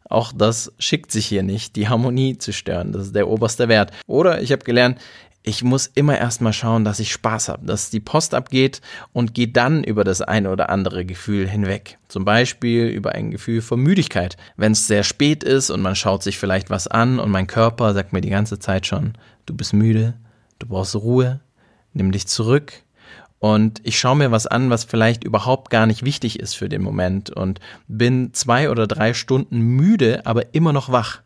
Auch 0.10 0.32
das 0.32 0.72
schickt 0.80 1.12
sich 1.12 1.26
hier 1.26 1.44
nicht, 1.44 1.76
die 1.76 1.90
Harmonie 1.90 2.38
zu 2.38 2.54
stören. 2.54 2.92
Das 2.92 3.04
ist 3.04 3.16
der 3.16 3.28
oberste 3.28 3.68
Wert. 3.68 3.92
Oder 4.08 4.42
ich 4.42 4.52
habe 4.52 4.64
gelernt, 4.64 5.00
ich 5.44 5.62
muss 5.62 5.88
immer 5.88 6.18
erstmal 6.18 6.54
schauen, 6.54 6.86
dass 6.86 7.02
ich 7.02 7.12
Spaß 7.12 7.50
habe, 7.50 7.66
dass 7.66 7.90
die 7.90 8.00
Post 8.00 8.34
abgeht 8.34 8.80
und 9.12 9.34
gehe 9.34 9.50
dann 9.50 9.84
über 9.84 10.06
das 10.06 10.22
eine 10.22 10.50
oder 10.52 10.70
andere 10.70 11.04
Gefühl 11.04 11.50
hinweg. 11.50 11.98
Zum 12.08 12.24
Beispiel 12.24 12.88
über 12.88 13.12
ein 13.14 13.30
Gefühl 13.30 13.62
von 13.62 13.82
Müdigkeit. 13.82 14.38
Wenn 14.56 14.72
es 14.72 14.88
sehr 14.88 15.04
spät 15.04 15.44
ist 15.44 15.70
und 15.70 15.82
man 15.82 15.96
schaut 15.96 16.24
sich 16.24 16.38
vielleicht 16.38 16.70
was 16.70 16.88
an 16.88 17.20
und 17.20 17.30
mein 17.30 17.48
Körper 17.48 17.94
sagt 17.94 18.14
mir 18.14 18.22
die 18.22 18.30
ganze 18.30 18.58
Zeit 18.58 18.88
schon, 18.88 19.14
du 19.46 19.54
bist 19.54 19.74
müde, 19.74 20.14
du 20.60 20.68
brauchst 20.68 20.96
Ruhe, 20.96 21.42
nimm 21.92 22.14
dich 22.14 22.28
zurück 22.28 22.72
und 23.44 23.82
ich 23.84 24.00
schaue 24.00 24.16
mir 24.16 24.32
was 24.32 24.48
an, 24.48 24.70
was 24.70 24.86
vielleicht 24.86 25.26
überhaupt 25.26 25.70
gar 25.70 25.86
nicht 25.86 26.06
wichtig 26.06 26.40
ist 26.40 26.54
für 26.54 26.70
den 26.70 26.82
Moment 26.82 27.30
und 27.30 27.60
bin 27.90 28.34
zwei 28.34 28.70
oder 28.70 28.88
drei 28.88 29.14
Stunden 29.14 29.60
müde, 29.60 30.26
aber 30.26 30.56
immer 30.56 30.72
noch 30.72 30.94
wach. 30.94 31.20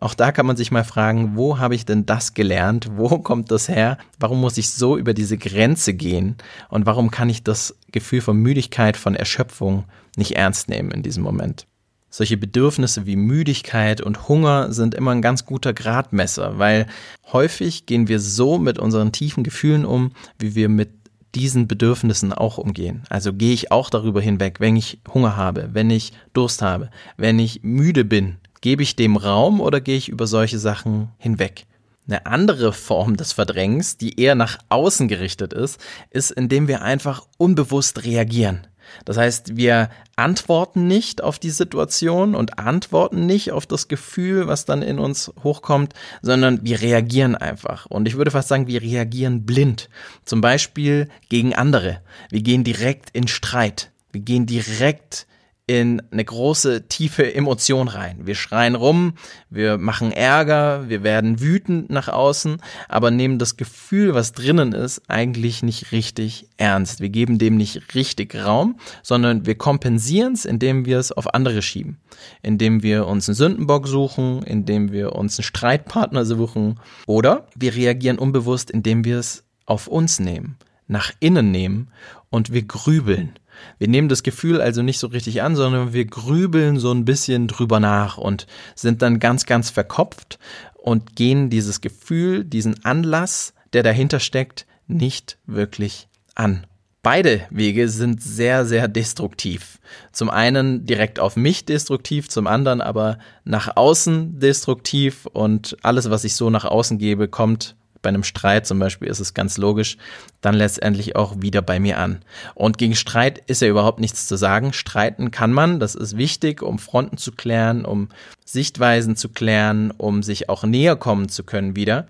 Auch 0.00 0.14
da 0.14 0.32
kann 0.32 0.46
man 0.46 0.56
sich 0.56 0.72
mal 0.72 0.82
fragen, 0.82 1.36
wo 1.36 1.60
habe 1.60 1.76
ich 1.76 1.86
denn 1.86 2.06
das 2.06 2.34
gelernt? 2.34 2.90
Wo 2.96 3.20
kommt 3.20 3.52
das 3.52 3.68
her? 3.68 3.98
Warum 4.18 4.40
muss 4.40 4.58
ich 4.58 4.72
so 4.72 4.98
über 4.98 5.14
diese 5.14 5.38
Grenze 5.38 5.94
gehen? 5.94 6.34
Und 6.70 6.86
warum 6.86 7.12
kann 7.12 7.30
ich 7.30 7.44
das 7.44 7.76
Gefühl 7.92 8.20
von 8.20 8.36
Müdigkeit, 8.36 8.96
von 8.96 9.14
Erschöpfung 9.14 9.84
nicht 10.16 10.32
ernst 10.34 10.68
nehmen 10.68 10.90
in 10.90 11.04
diesem 11.04 11.22
Moment? 11.22 11.68
Solche 12.10 12.36
Bedürfnisse 12.36 13.06
wie 13.06 13.14
Müdigkeit 13.14 14.00
und 14.00 14.26
Hunger 14.26 14.72
sind 14.72 14.96
immer 14.96 15.12
ein 15.12 15.22
ganz 15.22 15.46
guter 15.46 15.72
Gradmesser, 15.72 16.58
weil 16.58 16.88
häufig 17.32 17.86
gehen 17.86 18.08
wir 18.08 18.18
so 18.18 18.58
mit 18.58 18.80
unseren 18.80 19.12
tiefen 19.12 19.44
Gefühlen 19.44 19.84
um, 19.84 20.10
wie 20.40 20.56
wir 20.56 20.68
mit 20.68 21.03
diesen 21.34 21.68
Bedürfnissen 21.68 22.32
auch 22.32 22.58
umgehen. 22.58 23.02
Also 23.08 23.32
gehe 23.32 23.52
ich 23.52 23.72
auch 23.72 23.90
darüber 23.90 24.20
hinweg, 24.20 24.60
wenn 24.60 24.76
ich 24.76 25.00
Hunger 25.12 25.36
habe, 25.36 25.70
wenn 25.72 25.90
ich 25.90 26.12
Durst 26.32 26.62
habe, 26.62 26.90
wenn 27.16 27.38
ich 27.38 27.62
müde 27.62 28.04
bin, 28.04 28.36
gebe 28.60 28.82
ich 28.82 28.96
dem 28.96 29.16
Raum 29.16 29.60
oder 29.60 29.80
gehe 29.80 29.96
ich 29.96 30.08
über 30.08 30.26
solche 30.26 30.58
Sachen 30.58 31.08
hinweg? 31.18 31.66
Eine 32.06 32.26
andere 32.26 32.72
Form 32.72 33.16
des 33.16 33.32
Verdrängens, 33.32 33.96
die 33.96 34.20
eher 34.20 34.34
nach 34.34 34.58
außen 34.68 35.08
gerichtet 35.08 35.54
ist, 35.54 35.80
ist, 36.10 36.30
indem 36.30 36.68
wir 36.68 36.82
einfach 36.82 37.26
unbewusst 37.38 38.04
reagieren. 38.04 38.66
Das 39.04 39.16
heißt, 39.16 39.56
wir 39.56 39.90
antworten 40.16 40.86
nicht 40.86 41.22
auf 41.22 41.38
die 41.38 41.50
Situation 41.50 42.34
und 42.34 42.58
antworten 42.58 43.26
nicht 43.26 43.52
auf 43.52 43.66
das 43.66 43.88
Gefühl, 43.88 44.46
was 44.46 44.64
dann 44.64 44.82
in 44.82 44.98
uns 44.98 45.32
hochkommt, 45.42 45.94
sondern 46.22 46.60
wir 46.62 46.80
reagieren 46.80 47.34
einfach. 47.34 47.86
Und 47.86 48.06
ich 48.06 48.16
würde 48.16 48.30
fast 48.30 48.48
sagen, 48.48 48.66
wir 48.66 48.82
reagieren 48.82 49.44
blind. 49.44 49.88
Zum 50.24 50.40
Beispiel 50.40 51.08
gegen 51.28 51.54
andere. 51.54 52.00
Wir 52.30 52.42
gehen 52.42 52.64
direkt 52.64 53.10
in 53.10 53.28
Streit. 53.28 53.90
Wir 54.12 54.20
gehen 54.20 54.46
direkt 54.46 55.26
in 55.66 56.02
eine 56.10 56.24
große, 56.24 56.88
tiefe 56.88 57.34
Emotion 57.34 57.88
rein. 57.88 58.26
Wir 58.26 58.34
schreien 58.34 58.74
rum, 58.74 59.14
wir 59.48 59.78
machen 59.78 60.12
Ärger, 60.12 60.90
wir 60.90 61.02
werden 61.02 61.40
wütend 61.40 61.88
nach 61.88 62.08
außen, 62.08 62.58
aber 62.88 63.10
nehmen 63.10 63.38
das 63.38 63.56
Gefühl, 63.56 64.12
was 64.12 64.32
drinnen 64.32 64.72
ist, 64.72 65.00
eigentlich 65.08 65.62
nicht 65.62 65.90
richtig 65.90 66.48
ernst. 66.58 67.00
Wir 67.00 67.08
geben 67.08 67.38
dem 67.38 67.56
nicht 67.56 67.94
richtig 67.94 68.34
Raum, 68.34 68.78
sondern 69.02 69.46
wir 69.46 69.54
kompensieren 69.54 70.34
es, 70.34 70.44
indem 70.44 70.84
wir 70.84 70.98
es 70.98 71.12
auf 71.12 71.32
andere 71.32 71.62
schieben. 71.62 71.98
Indem 72.42 72.82
wir 72.82 73.06
uns 73.06 73.26
einen 73.28 73.36
Sündenbock 73.36 73.88
suchen, 73.88 74.42
indem 74.42 74.92
wir 74.92 75.14
uns 75.14 75.38
einen 75.38 75.44
Streitpartner 75.44 76.26
suchen 76.26 76.78
oder 77.06 77.48
wir 77.54 77.74
reagieren 77.74 78.18
unbewusst, 78.18 78.70
indem 78.70 79.06
wir 79.06 79.18
es 79.18 79.44
auf 79.64 79.86
uns 79.86 80.20
nehmen, 80.20 80.58
nach 80.88 81.10
innen 81.20 81.50
nehmen 81.50 81.88
und 82.28 82.52
wir 82.52 82.64
grübeln 82.64 83.32
wir 83.78 83.88
nehmen 83.88 84.08
das 84.08 84.22
Gefühl 84.22 84.60
also 84.60 84.82
nicht 84.82 84.98
so 84.98 85.08
richtig 85.08 85.42
an, 85.42 85.56
sondern 85.56 85.92
wir 85.92 86.04
grübeln 86.04 86.78
so 86.78 86.92
ein 86.92 87.04
bisschen 87.04 87.48
drüber 87.48 87.80
nach 87.80 88.18
und 88.18 88.46
sind 88.74 89.02
dann 89.02 89.20
ganz, 89.20 89.46
ganz 89.46 89.70
verkopft 89.70 90.38
und 90.74 91.16
gehen 91.16 91.50
dieses 91.50 91.80
Gefühl, 91.80 92.44
diesen 92.44 92.84
Anlass, 92.84 93.54
der 93.72 93.82
dahinter 93.82 94.20
steckt, 94.20 94.66
nicht 94.86 95.38
wirklich 95.46 96.08
an. 96.34 96.66
Beide 97.02 97.42
Wege 97.50 97.90
sind 97.90 98.22
sehr, 98.22 98.64
sehr 98.64 98.88
destruktiv. 98.88 99.78
Zum 100.10 100.30
einen 100.30 100.86
direkt 100.86 101.20
auf 101.20 101.36
mich 101.36 101.66
destruktiv, 101.66 102.30
zum 102.30 102.46
anderen 102.46 102.80
aber 102.80 103.18
nach 103.44 103.76
außen 103.76 104.40
destruktiv 104.40 105.26
und 105.26 105.76
alles, 105.82 106.08
was 106.08 106.24
ich 106.24 106.34
so 106.34 106.48
nach 106.48 106.64
außen 106.64 106.96
gebe, 106.96 107.28
kommt 107.28 107.76
bei 108.04 108.10
einem 108.10 108.22
Streit 108.22 108.66
zum 108.66 108.78
Beispiel 108.78 109.08
ist 109.08 109.18
es 109.18 109.34
ganz 109.34 109.58
logisch, 109.58 109.96
dann 110.40 110.54
letztendlich 110.54 111.16
auch 111.16 111.40
wieder 111.40 111.62
bei 111.62 111.80
mir 111.80 111.98
an. 111.98 112.22
Und 112.54 112.78
gegen 112.78 112.94
Streit 112.94 113.38
ist 113.46 113.62
ja 113.62 113.68
überhaupt 113.68 113.98
nichts 113.98 114.28
zu 114.28 114.36
sagen. 114.36 114.72
Streiten 114.72 115.32
kann 115.32 115.52
man, 115.52 115.80
das 115.80 115.96
ist 115.96 116.16
wichtig, 116.16 116.62
um 116.62 116.78
Fronten 116.78 117.16
zu 117.16 117.32
klären, 117.32 117.84
um 117.84 118.10
Sichtweisen 118.44 119.16
zu 119.16 119.30
klären, 119.30 119.90
um 119.90 120.22
sich 120.22 120.48
auch 120.48 120.62
näher 120.62 120.94
kommen 120.94 121.28
zu 121.28 121.42
können 121.42 121.74
wieder. 121.74 122.06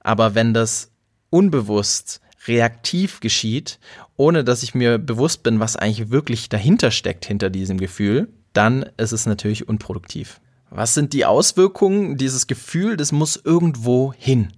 Aber 0.00 0.34
wenn 0.34 0.52
das 0.54 0.90
unbewusst 1.30 2.20
reaktiv 2.48 3.20
geschieht, 3.20 3.78
ohne 4.16 4.44
dass 4.44 4.62
ich 4.62 4.74
mir 4.74 4.98
bewusst 4.98 5.42
bin, 5.42 5.60
was 5.60 5.76
eigentlich 5.76 6.10
wirklich 6.10 6.48
dahinter 6.48 6.90
steckt, 6.90 7.26
hinter 7.26 7.50
diesem 7.50 7.78
Gefühl, 7.78 8.28
dann 8.54 8.86
ist 8.96 9.12
es 9.12 9.26
natürlich 9.26 9.68
unproduktiv. 9.68 10.40
Was 10.76 10.92
sind 10.92 11.12
die 11.12 11.24
Auswirkungen 11.24 12.16
dieses 12.16 12.48
Gefühl, 12.48 12.96
das 12.96 13.12
muss 13.12 13.40
irgendwo 13.42 14.12
hin? 14.18 14.48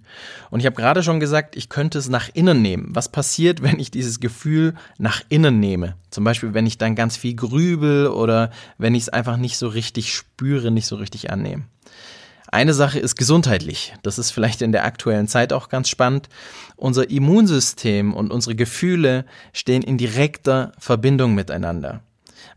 Und 0.51 0.61
ich 0.61 0.67
habe 0.67 0.75
gerade 0.75 1.03
schon 1.03 1.21
gesagt, 1.21 1.57
ich 1.57 1.69
könnte 1.69 1.99
es 1.99 2.09
nach 2.09 2.31
innen 2.33 2.63
nehmen. 2.63 2.89
Was 2.95 3.11
passiert, 3.11 3.63
wenn 3.63 3.79
ich 3.79 3.91
dieses 3.91 4.19
Gefühl 4.19 4.73
nach 4.97 5.21
innen 5.29 5.61
nehme? 5.61 5.95
Zum 6.09 6.25
Beispiel, 6.25 6.55
wenn 6.55 6.65
ich 6.65 6.79
dann 6.79 6.95
ganz 6.95 7.19
viel 7.19 7.35
grübel 7.35 8.07
oder 8.07 8.51
wenn 8.79 8.95
ich 8.95 9.03
es 9.03 9.09
einfach 9.11 9.37
nicht 9.37 9.59
so 9.59 9.69
richtig 9.69 10.15
spüre, 10.15 10.71
nicht 10.71 10.87
so 10.87 10.97
richtig 10.97 11.31
annehme. 11.31 11.65
Eine 12.51 12.73
Sache 12.73 12.99
ist 12.99 13.17
gesundheitlich. 13.17 13.93
Das 14.03 14.19
ist 14.19 14.31
vielleicht 14.31 14.63
in 14.63 14.73
der 14.73 14.87
aktuellen 14.87 15.29
Zeit 15.29 15.53
auch 15.53 15.69
ganz 15.69 15.91
spannend. 15.91 16.31
Unser 16.77 17.11
Immunsystem 17.11 18.15
und 18.15 18.31
unsere 18.31 18.55
Gefühle 18.55 19.27
stehen 19.53 19.83
in 19.83 19.99
direkter 19.99 20.73
Verbindung 20.79 21.35
miteinander. 21.35 22.01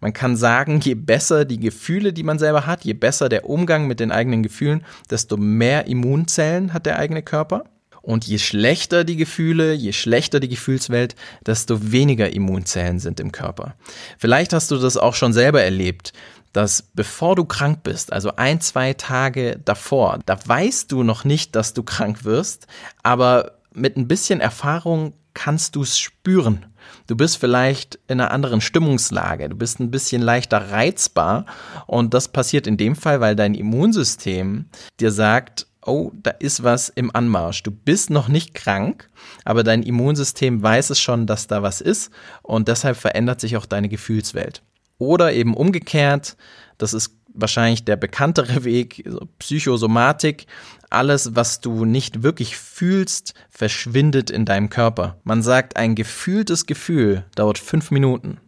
Man 0.01 0.13
kann 0.13 0.36
sagen, 0.36 0.79
je 0.79 0.95
besser 0.95 1.45
die 1.45 1.59
Gefühle, 1.59 2.13
die 2.13 2.24
man 2.24 2.39
selber 2.39 2.65
hat, 2.65 2.86
je 2.86 2.93
besser 2.93 3.29
der 3.29 3.50
Umgang 3.50 3.88
mit 3.88 4.00
den 4.00 4.12
eigenen 4.12 4.43
Gefühlen, 4.43 4.83
desto 5.09 5.38
mehr 5.38 5.88
Immunzellen 5.88 6.74
hat 6.74 6.86
der 6.86 7.00
eigene 7.00 7.24
Körper. 7.24 7.63
Und 8.01 8.25
je 8.25 8.39
schlechter 8.39 9.03
die 9.03 9.17
Gefühle, 9.17 9.74
je 9.74 9.91
schlechter 9.91 10.39
die 10.39 10.48
Gefühlswelt, 10.48 11.15
desto 11.45 11.91
weniger 11.91 12.31
Immunzellen 12.31 13.00
sind 13.00 13.19
im 13.19 13.31
Körper. 13.31 13.75
Vielleicht 14.17 14.53
hast 14.53 14.71
du 14.71 14.77
das 14.77 14.98
auch 14.98 15.15
schon 15.15 15.33
selber 15.33 15.62
erlebt, 15.62 16.13
dass 16.53 16.81
bevor 16.81 17.36
du 17.36 17.45
krank 17.45 17.83
bist, 17.83 18.12
also 18.12 18.36
ein, 18.36 18.62
zwei 18.62 18.93
Tage 18.93 19.59
davor, 19.63 20.19
da 20.25 20.38
weißt 20.43 20.91
du 20.91 21.03
noch 21.03 21.24
nicht, 21.24 21.55
dass 21.55 21.74
du 21.74 21.83
krank 21.83 22.24
wirst, 22.25 22.67
aber 23.03 23.59
mit 23.74 23.98
ein 23.98 24.07
bisschen 24.07 24.41
Erfahrung 24.41 25.13
kannst 25.39 25.77
du 25.77 25.84
es 25.84 25.98
spüren. 25.98 26.65
Du 27.08 27.15
bist 27.15 27.38
vielleicht 27.38 27.98
in 28.10 28.19
einer 28.19 28.31
anderen 28.31 28.60
Stimmungslage, 28.60 29.48
du 29.48 29.55
bist 29.55 29.79
ein 29.79 29.89
bisschen 29.89 30.22
leichter 30.22 30.72
reizbar 30.72 31.46
und 31.88 32.13
das 32.13 32.27
passiert 32.27 32.67
in 32.67 32.75
dem 32.75 32.93
Fall, 32.93 33.22
weil 33.22 33.38
dein 33.38 33.53
Immunsystem 33.53 34.65
dir 35.00 35.12
sagt, 35.12 35.65
oh, 35.86 36.12
da 36.13 36.31
ist 36.31 36.63
was 36.63 36.89
im 36.89 37.15
Anmarsch. 37.15 37.63
Du 37.63 37.72
bist 37.72 38.10
noch 38.10 38.27
nicht 38.27 38.53
krank, 38.53 39.08
aber 39.46 39.63
dein 39.63 39.81
Immunsystem 39.81 40.62
weiß 40.62 40.89
es 40.89 41.00
schon, 41.00 41.25
dass 41.25 41.48
da 41.48 41.63
was 41.63 41.79
ist 41.79 42.12
und 42.41 42.67
deshalb 42.67 42.98
verändert 42.98 43.39
sich 43.39 43.55
auch 43.55 43.65
deine 43.65 43.88
Gefühlswelt. 43.88 44.62
Oder 44.98 45.31
eben 45.31 45.53
umgekehrt, 45.53 46.36
das 46.77 46.93
ist 46.93 47.15
wahrscheinlich 47.34 47.86
der 47.86 47.96
bekanntere 47.96 48.63
Weg, 48.65 49.08
Psychosomatik. 49.39 50.48
Alles, 50.89 51.36
was 51.36 51.62
du 51.62 51.86
nicht 51.86 52.24
wirklich 52.24 52.58
fühlst, 52.58 53.34
verschwindet 53.50 54.31
in 54.31 54.46
deinem 54.46 54.69
Körper. 54.69 55.17
Man 55.24 55.43
sagt, 55.43 55.77
ein 55.77 55.96
gefühltes 55.96 56.65
Gefühl 56.65 57.25
dauert 57.36 57.60
fünf 57.60 57.91
Minuten, 57.91 58.39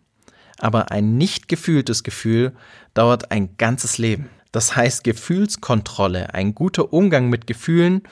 aber 0.57 0.91
ein 0.91 1.17
nicht 1.17 1.47
gefühltes 1.47 2.03
Gefühl 2.03 2.53
dauert 2.93 3.31
ein 3.31 3.57
ganzes 3.57 3.97
Leben. 3.97 4.29
Das 4.51 4.75
heißt, 4.75 5.03
Gefühlskontrolle, 5.03 6.33
ein 6.33 6.55
guter 6.55 6.91
Umgang 6.91 7.29
mit 7.29 7.47
Gefühlen 7.47 8.03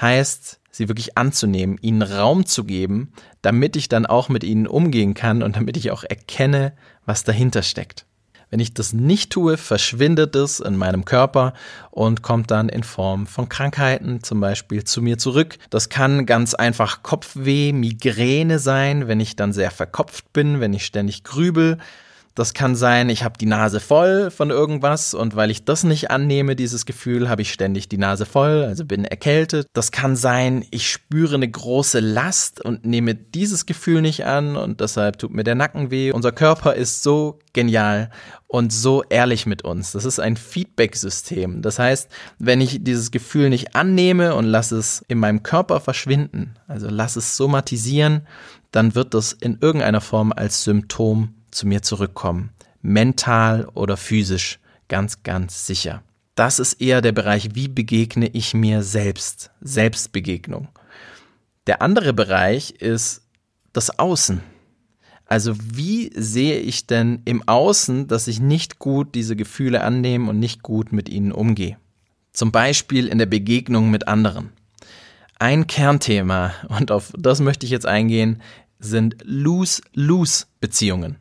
heißt, 0.00 0.60
sie 0.70 0.88
wirklich 0.88 1.18
anzunehmen, 1.18 1.76
ihnen 1.80 2.02
Raum 2.02 2.46
zu 2.46 2.64
geben, 2.64 3.12
damit 3.42 3.74
ich 3.74 3.88
dann 3.88 4.06
auch 4.06 4.28
mit 4.28 4.44
ihnen 4.44 4.66
umgehen 4.66 5.14
kann 5.14 5.42
und 5.42 5.56
damit 5.56 5.76
ich 5.76 5.90
auch 5.90 6.04
erkenne, 6.04 6.74
was 7.04 7.24
dahinter 7.24 7.62
steckt. 7.62 8.06
Wenn 8.50 8.60
ich 8.60 8.72
das 8.72 8.92
nicht 8.92 9.30
tue, 9.30 9.56
verschwindet 9.56 10.34
es 10.34 10.60
in 10.60 10.76
meinem 10.76 11.04
Körper 11.04 11.52
und 11.90 12.22
kommt 12.22 12.50
dann 12.50 12.68
in 12.68 12.82
Form 12.82 13.26
von 13.26 13.48
Krankheiten 13.48 14.22
zum 14.22 14.40
Beispiel 14.40 14.84
zu 14.84 15.02
mir 15.02 15.18
zurück. 15.18 15.58
Das 15.68 15.90
kann 15.90 16.24
ganz 16.24 16.54
einfach 16.54 17.02
Kopfweh, 17.02 17.72
Migräne 17.72 18.58
sein, 18.58 19.06
wenn 19.06 19.20
ich 19.20 19.36
dann 19.36 19.52
sehr 19.52 19.70
verkopft 19.70 20.32
bin, 20.32 20.60
wenn 20.60 20.72
ich 20.72 20.86
ständig 20.86 21.24
grübel. 21.24 21.78
Das 22.38 22.54
kann 22.54 22.76
sein, 22.76 23.08
ich 23.08 23.24
habe 23.24 23.36
die 23.36 23.46
Nase 23.46 23.80
voll 23.80 24.30
von 24.30 24.50
irgendwas 24.50 25.12
und 25.12 25.34
weil 25.34 25.50
ich 25.50 25.64
das 25.64 25.82
nicht 25.82 26.12
annehme, 26.12 26.54
dieses 26.54 26.86
Gefühl, 26.86 27.28
habe 27.28 27.42
ich 27.42 27.52
ständig 27.52 27.88
die 27.88 27.98
Nase 27.98 28.26
voll, 28.26 28.62
also 28.62 28.84
bin 28.84 29.04
erkältet. 29.04 29.66
Das 29.72 29.90
kann 29.90 30.14
sein, 30.14 30.64
ich 30.70 30.88
spüre 30.88 31.34
eine 31.34 31.50
große 31.50 31.98
Last 31.98 32.64
und 32.64 32.84
nehme 32.84 33.16
dieses 33.16 33.66
Gefühl 33.66 34.02
nicht 34.02 34.24
an 34.24 34.54
und 34.56 34.80
deshalb 34.80 35.18
tut 35.18 35.32
mir 35.32 35.42
der 35.42 35.56
Nacken 35.56 35.90
weh. 35.90 36.12
Unser 36.12 36.30
Körper 36.30 36.74
ist 36.74 37.02
so 37.02 37.40
genial 37.54 38.08
und 38.46 38.72
so 38.72 39.02
ehrlich 39.02 39.46
mit 39.46 39.62
uns. 39.62 39.90
Das 39.90 40.04
ist 40.04 40.20
ein 40.20 40.36
Feedback-System. 40.36 41.60
Das 41.60 41.80
heißt, 41.80 42.08
wenn 42.38 42.60
ich 42.60 42.84
dieses 42.84 43.10
Gefühl 43.10 43.50
nicht 43.50 43.74
annehme 43.74 44.36
und 44.36 44.44
lasse 44.44 44.76
es 44.76 45.04
in 45.08 45.18
meinem 45.18 45.42
Körper 45.42 45.80
verschwinden, 45.80 46.54
also 46.68 46.88
lasse 46.88 47.18
es 47.18 47.36
somatisieren, 47.36 48.28
dann 48.70 48.94
wird 48.94 49.14
das 49.14 49.32
in 49.32 49.58
irgendeiner 49.60 50.00
Form 50.00 50.32
als 50.32 50.62
Symptom 50.62 51.34
zu 51.50 51.66
mir 51.66 51.82
zurückkommen. 51.82 52.50
Mental 52.82 53.66
oder 53.74 53.96
physisch. 53.96 54.58
Ganz, 54.88 55.22
ganz 55.22 55.66
sicher. 55.66 56.02
Das 56.34 56.58
ist 56.58 56.74
eher 56.74 57.02
der 57.02 57.12
Bereich, 57.12 57.54
wie 57.54 57.68
begegne 57.68 58.28
ich 58.28 58.54
mir 58.54 58.82
selbst. 58.82 59.50
Selbstbegegnung. 59.60 60.68
Der 61.66 61.82
andere 61.82 62.12
Bereich 62.12 62.70
ist 62.70 63.22
das 63.72 63.98
Außen. 63.98 64.40
Also 65.26 65.54
wie 65.58 66.10
sehe 66.14 66.58
ich 66.58 66.86
denn 66.86 67.20
im 67.26 67.46
Außen, 67.46 68.06
dass 68.06 68.28
ich 68.28 68.40
nicht 68.40 68.78
gut 68.78 69.14
diese 69.14 69.36
Gefühle 69.36 69.82
annehme 69.82 70.30
und 70.30 70.38
nicht 70.38 70.62
gut 70.62 70.92
mit 70.92 71.10
ihnen 71.10 71.32
umgehe? 71.32 71.76
Zum 72.32 72.52
Beispiel 72.52 73.08
in 73.08 73.18
der 73.18 73.26
Begegnung 73.26 73.90
mit 73.90 74.08
anderen. 74.08 74.52
Ein 75.38 75.66
Kernthema, 75.66 76.52
und 76.68 76.90
auf 76.90 77.12
das 77.18 77.40
möchte 77.40 77.66
ich 77.66 77.72
jetzt 77.72 77.86
eingehen, 77.86 78.40
sind 78.78 79.16
Lose-Lose-Beziehungen. 79.24 81.16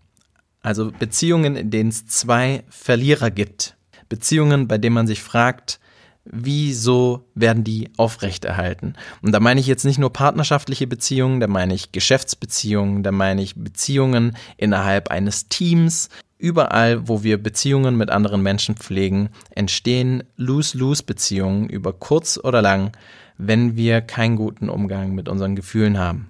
Also 0.67 0.91
Beziehungen, 0.91 1.55
in 1.55 1.71
denen 1.71 1.91
es 1.91 2.07
zwei 2.07 2.65
Verlierer 2.67 3.31
gibt. 3.31 3.77
Beziehungen, 4.09 4.67
bei 4.67 4.77
denen 4.77 4.95
man 4.95 5.07
sich 5.07 5.23
fragt, 5.23 5.79
wieso 6.25 7.25
werden 7.35 7.63
die 7.63 7.89
aufrechterhalten? 7.95 8.95
Und 9.21 9.31
da 9.31 9.39
meine 9.39 9.61
ich 9.61 9.67
jetzt 9.67 9.85
nicht 9.85 9.97
nur 9.97 10.11
partnerschaftliche 10.11 10.85
Beziehungen, 10.85 11.39
da 11.39 11.47
meine 11.47 11.73
ich 11.73 11.93
Geschäftsbeziehungen, 11.93 13.01
da 13.01 13.13
meine 13.13 13.43
ich 13.43 13.55
Beziehungen 13.55 14.35
innerhalb 14.57 15.09
eines 15.09 15.47
Teams. 15.47 16.09
Überall, 16.37 17.07
wo 17.07 17.23
wir 17.23 17.41
Beziehungen 17.41 17.95
mit 17.95 18.09
anderen 18.09 18.41
Menschen 18.41 18.75
pflegen, 18.75 19.29
entstehen 19.51 20.23
Lose-Lose-Beziehungen 20.35 21.69
über 21.69 21.93
kurz 21.93 22.37
oder 22.43 22.61
lang, 22.61 22.91
wenn 23.37 23.77
wir 23.77 24.01
keinen 24.01 24.35
guten 24.35 24.67
Umgang 24.67 25.15
mit 25.15 25.29
unseren 25.29 25.55
Gefühlen 25.55 25.97
haben. 25.97 26.27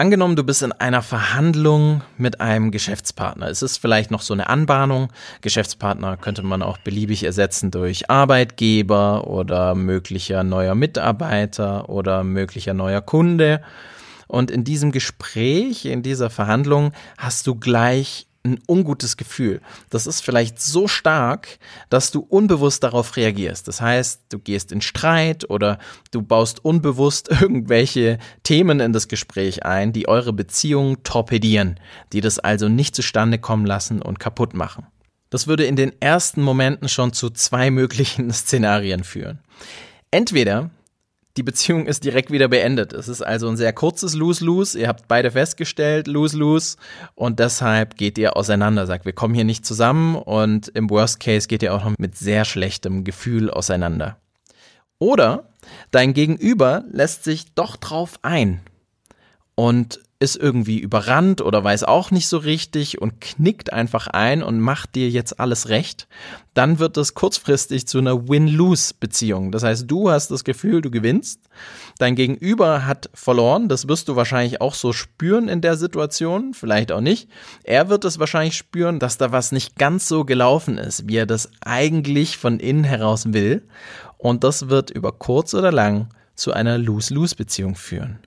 Angenommen, 0.00 0.34
du 0.34 0.44
bist 0.44 0.62
in 0.62 0.72
einer 0.72 1.02
Verhandlung 1.02 2.00
mit 2.16 2.40
einem 2.40 2.70
Geschäftspartner. 2.70 3.48
Es 3.48 3.60
ist 3.60 3.76
vielleicht 3.76 4.10
noch 4.10 4.22
so 4.22 4.32
eine 4.32 4.48
Anbahnung. 4.48 5.12
Geschäftspartner 5.42 6.16
könnte 6.16 6.42
man 6.42 6.62
auch 6.62 6.78
beliebig 6.78 7.22
ersetzen 7.22 7.70
durch 7.70 8.08
Arbeitgeber 8.08 9.26
oder 9.26 9.74
möglicher 9.74 10.42
neuer 10.42 10.74
Mitarbeiter 10.74 11.90
oder 11.90 12.24
möglicher 12.24 12.72
neuer 12.72 13.02
Kunde. 13.02 13.60
Und 14.26 14.50
in 14.50 14.64
diesem 14.64 14.90
Gespräch, 14.90 15.84
in 15.84 16.02
dieser 16.02 16.30
Verhandlung 16.30 16.92
hast 17.18 17.46
du 17.46 17.56
gleich 17.56 18.26
ein 18.42 18.58
ungutes 18.66 19.16
Gefühl. 19.16 19.60
Das 19.90 20.06
ist 20.06 20.22
vielleicht 20.22 20.60
so 20.60 20.88
stark, 20.88 21.58
dass 21.90 22.10
du 22.10 22.20
unbewusst 22.20 22.82
darauf 22.82 23.16
reagierst. 23.16 23.68
Das 23.68 23.80
heißt, 23.80 24.22
du 24.30 24.38
gehst 24.38 24.72
in 24.72 24.80
Streit 24.80 25.48
oder 25.50 25.78
du 26.10 26.22
baust 26.22 26.64
unbewusst 26.64 27.30
irgendwelche 27.40 28.18
Themen 28.42 28.80
in 28.80 28.92
das 28.92 29.08
Gespräch 29.08 29.64
ein, 29.64 29.92
die 29.92 30.08
eure 30.08 30.32
Beziehung 30.32 31.02
torpedieren, 31.02 31.78
die 32.12 32.20
das 32.20 32.38
also 32.38 32.68
nicht 32.68 32.94
zustande 32.94 33.38
kommen 33.38 33.66
lassen 33.66 34.00
und 34.00 34.18
kaputt 34.18 34.54
machen. 34.54 34.86
Das 35.28 35.46
würde 35.46 35.64
in 35.64 35.76
den 35.76 35.92
ersten 36.00 36.42
Momenten 36.42 36.88
schon 36.88 37.12
zu 37.12 37.30
zwei 37.30 37.70
möglichen 37.70 38.30
Szenarien 38.32 39.04
führen. 39.04 39.40
Entweder 40.10 40.70
die 41.36 41.42
Beziehung 41.42 41.86
ist 41.86 42.04
direkt 42.04 42.30
wieder 42.30 42.48
beendet. 42.48 42.92
Es 42.92 43.08
ist 43.08 43.22
also 43.22 43.48
ein 43.48 43.56
sehr 43.56 43.72
kurzes 43.72 44.14
Lose-Lose. 44.14 44.78
Ihr 44.78 44.88
habt 44.88 45.06
beide 45.08 45.30
festgestellt, 45.30 46.06
Lose-Lose. 46.06 46.76
Und 47.14 47.38
deshalb 47.38 47.96
geht 47.96 48.18
ihr 48.18 48.36
auseinander. 48.36 48.86
Sagt, 48.86 49.04
wir 49.04 49.12
kommen 49.12 49.34
hier 49.34 49.44
nicht 49.44 49.64
zusammen. 49.64 50.16
Und 50.16 50.68
im 50.68 50.90
Worst 50.90 51.20
Case 51.20 51.46
geht 51.46 51.62
ihr 51.62 51.74
auch 51.74 51.84
noch 51.84 51.94
mit 51.98 52.16
sehr 52.16 52.44
schlechtem 52.44 53.04
Gefühl 53.04 53.50
auseinander. 53.50 54.18
Oder 54.98 55.50
dein 55.90 56.14
Gegenüber 56.14 56.84
lässt 56.90 57.24
sich 57.24 57.54
doch 57.54 57.76
drauf 57.76 58.18
ein 58.22 58.60
und 59.54 60.00
ist 60.22 60.36
irgendwie 60.36 60.78
überrannt 60.78 61.40
oder 61.40 61.64
weiß 61.64 61.84
auch 61.84 62.10
nicht 62.10 62.28
so 62.28 62.36
richtig 62.36 63.00
und 63.00 63.22
knickt 63.22 63.72
einfach 63.72 64.06
ein 64.06 64.42
und 64.42 64.60
macht 64.60 64.94
dir 64.94 65.08
jetzt 65.08 65.40
alles 65.40 65.70
recht, 65.70 66.08
dann 66.52 66.78
wird 66.78 66.98
es 66.98 67.14
kurzfristig 67.14 67.88
zu 67.88 67.96
einer 67.96 68.28
Win-Lose-Beziehung. 68.28 69.50
Das 69.50 69.62
heißt, 69.62 69.90
du 69.90 70.10
hast 70.10 70.30
das 70.30 70.44
Gefühl, 70.44 70.82
du 70.82 70.90
gewinnst, 70.90 71.40
dein 71.96 72.16
Gegenüber 72.16 72.86
hat 72.86 73.08
verloren, 73.14 73.70
das 73.70 73.88
wirst 73.88 74.08
du 74.08 74.16
wahrscheinlich 74.16 74.60
auch 74.60 74.74
so 74.74 74.92
spüren 74.92 75.48
in 75.48 75.62
der 75.62 75.78
Situation, 75.78 76.52
vielleicht 76.52 76.92
auch 76.92 77.00
nicht. 77.00 77.30
Er 77.64 77.88
wird 77.88 78.04
es 78.04 78.18
wahrscheinlich 78.18 78.58
spüren, 78.58 78.98
dass 78.98 79.16
da 79.16 79.32
was 79.32 79.52
nicht 79.52 79.76
ganz 79.76 80.06
so 80.06 80.26
gelaufen 80.26 80.76
ist, 80.76 81.08
wie 81.08 81.16
er 81.16 81.26
das 81.26 81.50
eigentlich 81.62 82.36
von 82.36 82.60
innen 82.60 82.84
heraus 82.84 83.32
will. 83.32 83.66
Und 84.18 84.44
das 84.44 84.68
wird 84.68 84.90
über 84.90 85.12
kurz 85.12 85.54
oder 85.54 85.72
lang 85.72 86.10
zu 86.34 86.52
einer 86.52 86.76
Lose-Lose-Beziehung 86.76 87.74
führen. 87.74 88.18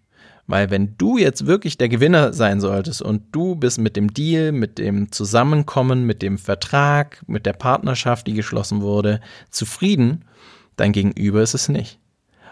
Weil 0.46 0.70
wenn 0.70 0.98
du 0.98 1.18
jetzt 1.18 1.46
wirklich 1.46 1.78
der 1.78 1.90
Gewinner 1.90 2.34
sein 2.34 2.60
solltest 2.60 3.02
und 3.02 3.24
du 3.32 3.56
bist 3.56 3.80
mit 3.80 3.96
dem 3.96 4.14
Deal, 4.14 4.52
mit 4.52 4.78
dem 4.78 5.12
Zusammenkommen, 5.12 6.06
mit 6.06 6.22
dem 6.22 6.38
Vertrag, 6.38 7.24
mit 7.28 7.46
der 7.46 7.54
Partnerschaft, 7.54 8.28
die 8.28 8.34
geschlossen 8.34 8.82
wurde, 8.82 9.22
zufrieden, 9.50 10.26
dein 10.76 10.92
Gegenüber 10.92 11.42
ist 11.42 11.54
es 11.54 11.70
nicht. 11.70 12.00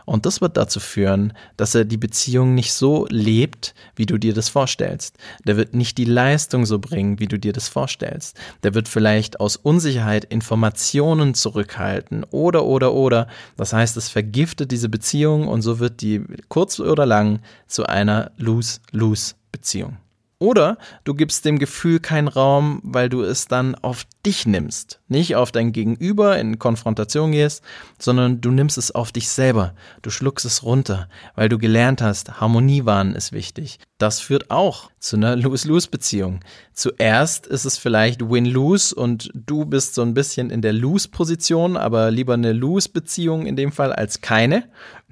Und 0.06 0.26
das 0.26 0.42
wird 0.42 0.58
dazu 0.58 0.80
führen, 0.80 1.34
dass 1.58 1.76
er 1.76 1.86
die 1.86 1.98
Beziehung 1.98 2.56
nicht 2.56 2.74
so 2.74 3.06
lebt, 3.10 3.74
wie 3.96 4.06
du 4.06 4.18
dir 4.18 4.34
das 4.34 4.50
vorstellst. 4.50 5.18
Der 5.46 5.58
wird 5.58 5.74
nicht 5.74 5.98
die 5.98 6.06
Leistung 6.06 6.66
so 6.66 6.80
bringen, 6.80 7.20
wie 7.20 7.28
du 7.28 7.38
dir 7.38 7.54
das 7.54 7.68
vorstellst. 7.68 8.38
Der 8.64 8.74
wird 8.74 8.88
vielleicht 8.88 9.40
aus 9.40 9.56
Unsicherheit 9.56 10.26
Informationen 10.26 11.34
zurückhalten 11.34 12.24
oder, 12.32 12.66
oder, 12.66 12.94
oder. 12.94 13.28
Das 13.58 13.74
heißt, 13.74 13.98
es 13.98 14.10
vergiftet 14.10 14.72
diese 14.72 14.90
Beziehung 14.90 15.48
und 15.48 15.62
so 15.62 15.80
wird 15.80 16.02
die 16.02 16.24
kurz 16.48 16.80
oder 16.80 17.06
lang 17.06 17.42
zu 17.68 17.86
einer 17.86 18.32
Lose-Lose-Beziehung. 18.38 19.98
Oder 20.42 20.80
du 21.04 21.14
gibst 21.14 21.46
dem 21.46 21.60
Gefühl 21.60 22.00
keinen 22.00 22.28
Raum, 22.28 22.80
weil 22.84 23.10
du 23.10 23.22
es 23.22 23.48
dann 23.48 23.76
auf 23.76 24.06
dich 24.26 24.48
nimmst. 24.48 25.00
Nicht 25.08 25.36
auf 25.36 25.52
dein 25.52 25.72
Gegenüber 25.72 26.40
in 26.40 26.58
Konfrontation 26.58 27.32
gehst, 27.32 27.64
sondern 28.00 28.42
du 28.42 28.50
nimmst 28.50 28.80
es 28.80 28.90
auf 28.90 29.12
dich 29.12 29.30
selber. 29.30 29.76
Du 30.02 30.10
schluckst 30.10 30.44
es 30.48 30.64
runter, 30.64 31.08
weil 31.36 31.48
du 31.48 31.60
gelernt 31.60 32.02
hast, 32.02 32.42
Harmoniewahn 32.42 33.14
ist 33.14 33.34
wichtig. 33.34 33.78
Das 34.00 34.20
führt 34.20 34.50
auch 34.50 34.90
zu 34.98 35.16
einer 35.16 35.36
Lose-Lose-Beziehung. 35.38 36.40
Zuerst 36.74 37.46
ist 37.46 37.66
es 37.66 37.78
vielleicht 37.78 38.28
Win-Lose 38.28 38.96
und 38.96 39.30
du 39.36 39.66
bist 39.66 39.94
so 39.94 40.02
ein 40.02 40.16
bisschen 40.16 40.50
in 40.50 40.64
der 40.64 40.74
Lose-Position, 40.74 41.78
aber 41.78 42.10
lieber 42.10 42.34
eine 42.34 42.54
Lose-Beziehung 42.54 43.46
in 43.46 43.56
dem 43.56 43.72
Fall 43.72 43.94
als 43.94 44.22
keine. 44.22 44.64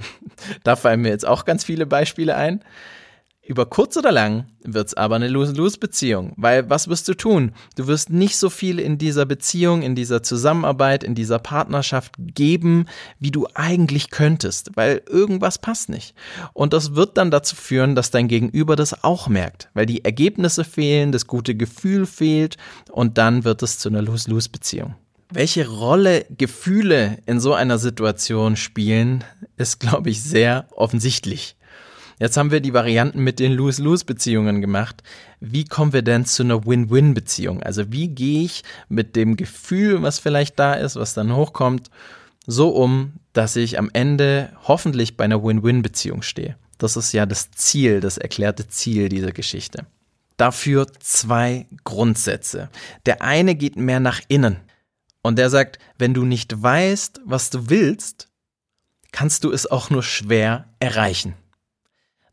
da 0.63 0.75
fallen 0.75 1.01
mir 1.01 1.09
jetzt 1.09 1.27
auch 1.27 1.45
ganz 1.45 1.63
viele 1.63 1.85
Beispiele 1.85 2.35
ein. 2.35 2.63
Über 3.49 3.65
kurz 3.65 3.97
oder 3.97 4.11
lang 4.11 4.45
wird's 4.63 4.93
aber 4.93 5.15
eine 5.15 5.27
Lose-Lose-Beziehung, 5.27 6.33
weil 6.37 6.69
was 6.69 6.87
wirst 6.87 7.07
du 7.07 7.15
tun? 7.15 7.53
Du 7.75 7.87
wirst 7.87 8.11
nicht 8.11 8.37
so 8.37 8.51
viel 8.51 8.77
in 8.77 8.99
dieser 8.99 9.25
Beziehung, 9.25 9.81
in 9.81 9.95
dieser 9.95 10.21
Zusammenarbeit, 10.21 11.03
in 11.03 11.15
dieser 11.15 11.39
Partnerschaft 11.39 12.13
geben, 12.19 12.85
wie 13.17 13.31
du 13.31 13.47
eigentlich 13.55 14.11
könntest, 14.11 14.69
weil 14.75 15.01
irgendwas 15.09 15.57
passt 15.57 15.89
nicht. 15.89 16.13
Und 16.53 16.73
das 16.73 16.93
wird 16.93 17.17
dann 17.17 17.31
dazu 17.31 17.55
führen, 17.55 17.95
dass 17.95 18.11
dein 18.11 18.27
Gegenüber 18.27 18.75
das 18.75 19.03
auch 19.03 19.27
merkt, 19.27 19.69
weil 19.73 19.87
die 19.87 20.05
Ergebnisse 20.05 20.63
fehlen, 20.63 21.11
das 21.11 21.25
gute 21.25 21.55
Gefühl 21.55 22.05
fehlt 22.05 22.57
und 22.91 23.17
dann 23.17 23.45
wird 23.45 23.63
es 23.63 23.79
zu 23.79 23.89
einer 23.89 24.03
Lose-Lose-Beziehung. 24.03 24.93
Welche 25.31 25.67
Rolle 25.67 26.27
Gefühle 26.37 27.17
in 27.25 27.39
so 27.39 27.55
einer 27.55 27.79
Situation 27.79 28.55
spielen, 28.55 29.23
ist, 29.57 29.79
glaube 29.79 30.11
ich, 30.11 30.21
sehr 30.21 30.67
offensichtlich. 30.71 31.55
Jetzt 32.19 32.35
haben 32.35 32.51
wir 32.51 32.59
die 32.59 32.73
Varianten 32.73 33.23
mit 33.23 33.39
den 33.39 33.53
Lose-Lose-Beziehungen 33.53 34.59
gemacht. 34.59 35.03
Wie 35.39 35.63
kommen 35.63 35.93
wir 35.93 36.01
denn 36.01 36.25
zu 36.25 36.43
einer 36.43 36.65
Win-Win-Beziehung? 36.65 37.63
Also 37.63 37.93
wie 37.93 38.09
gehe 38.09 38.43
ich 38.43 38.63
mit 38.89 39.15
dem 39.15 39.37
Gefühl, 39.37 40.01
was 40.01 40.19
vielleicht 40.19 40.59
da 40.59 40.73
ist, 40.73 40.97
was 40.97 41.13
dann 41.13 41.33
hochkommt, 41.33 41.89
so 42.45 42.69
um, 42.69 43.13
dass 43.31 43.55
ich 43.55 43.79
am 43.79 43.89
Ende 43.93 44.51
hoffentlich 44.67 45.15
bei 45.15 45.23
einer 45.23 45.41
Win-Win-Beziehung 45.41 46.21
stehe? 46.21 46.57
Das 46.77 46.97
ist 46.97 47.13
ja 47.13 47.25
das 47.25 47.51
Ziel, 47.51 48.01
das 48.01 48.17
erklärte 48.17 48.67
Ziel 48.67 49.07
dieser 49.07 49.31
Geschichte. 49.31 49.85
Dafür 50.35 50.87
zwei 50.99 51.67
Grundsätze. 51.85 52.69
Der 53.05 53.21
eine 53.21 53.55
geht 53.55 53.77
mehr 53.77 54.01
nach 54.01 54.19
innen. 54.27 54.57
Und 55.21 55.37
der 55.37 55.49
sagt, 55.49 55.79
wenn 55.97 56.13
du 56.13 56.25
nicht 56.25 56.61
weißt, 56.61 57.21
was 57.25 57.49
du 57.49 57.69
willst, 57.69 58.29
kannst 59.11 59.45
du 59.45 59.51
es 59.51 59.69
auch 59.69 59.89
nur 59.89 60.03
schwer 60.03 60.65
erreichen. 60.79 61.33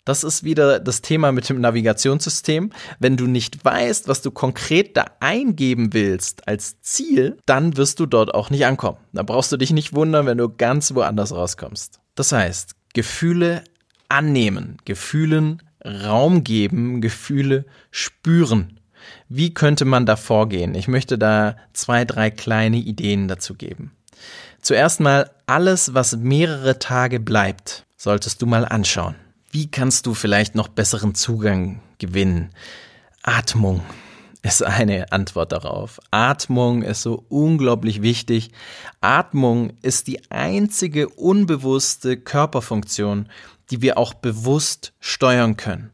Das 0.06 0.22
ist 0.22 0.44
wieder 0.44 0.78
das 0.78 1.02
Thema 1.02 1.32
mit 1.32 1.48
dem 1.48 1.60
Navigationssystem. 1.60 2.70
Wenn 3.00 3.16
du 3.16 3.26
nicht 3.26 3.64
weißt, 3.64 4.06
was 4.06 4.22
du 4.22 4.30
konkret 4.30 4.96
da 4.96 5.06
eingeben 5.18 5.92
willst 5.92 6.46
als 6.46 6.80
Ziel, 6.80 7.36
dann 7.44 7.76
wirst 7.76 7.98
du 7.98 8.06
dort 8.06 8.32
auch 8.32 8.48
nicht 8.48 8.64
ankommen. 8.64 8.98
Da 9.12 9.24
brauchst 9.24 9.50
du 9.50 9.56
dich 9.56 9.72
nicht 9.72 9.94
wundern, 9.94 10.24
wenn 10.26 10.38
du 10.38 10.48
ganz 10.48 10.94
woanders 10.94 11.32
rauskommst. 11.32 11.98
Das 12.14 12.30
heißt, 12.30 12.76
Gefühle 12.94 13.64
annehmen, 14.08 14.76
Gefühlen 14.84 15.60
Raum 15.84 16.44
geben, 16.44 17.00
Gefühle 17.00 17.64
spüren. 17.90 18.78
Wie 19.28 19.54
könnte 19.54 19.84
man 19.84 20.06
da 20.06 20.14
vorgehen? 20.14 20.76
Ich 20.76 20.86
möchte 20.86 21.18
da 21.18 21.56
zwei, 21.72 22.04
drei 22.04 22.30
kleine 22.30 22.76
Ideen 22.76 23.26
dazu 23.26 23.54
geben. 23.54 23.90
Zuerst 24.60 25.00
mal, 25.00 25.30
alles, 25.46 25.94
was 25.94 26.16
mehrere 26.16 26.78
Tage 26.78 27.18
bleibt, 27.18 27.86
solltest 27.96 28.40
du 28.40 28.46
mal 28.46 28.64
anschauen. 28.64 29.16
Wie 29.56 29.70
kannst 29.70 30.04
du 30.04 30.12
vielleicht 30.12 30.54
noch 30.54 30.68
besseren 30.68 31.14
Zugang 31.14 31.80
gewinnen? 31.96 32.50
Atmung 33.22 33.80
ist 34.42 34.62
eine 34.62 35.12
Antwort 35.12 35.50
darauf. 35.50 35.98
Atmung 36.10 36.82
ist 36.82 37.00
so 37.00 37.24
unglaublich 37.30 38.02
wichtig. 38.02 38.50
Atmung 39.00 39.72
ist 39.80 40.08
die 40.08 40.30
einzige 40.30 41.08
unbewusste 41.08 42.18
Körperfunktion, 42.18 43.30
die 43.70 43.80
wir 43.80 43.96
auch 43.96 44.12
bewusst 44.12 44.92
steuern 45.00 45.56
können. 45.56 45.90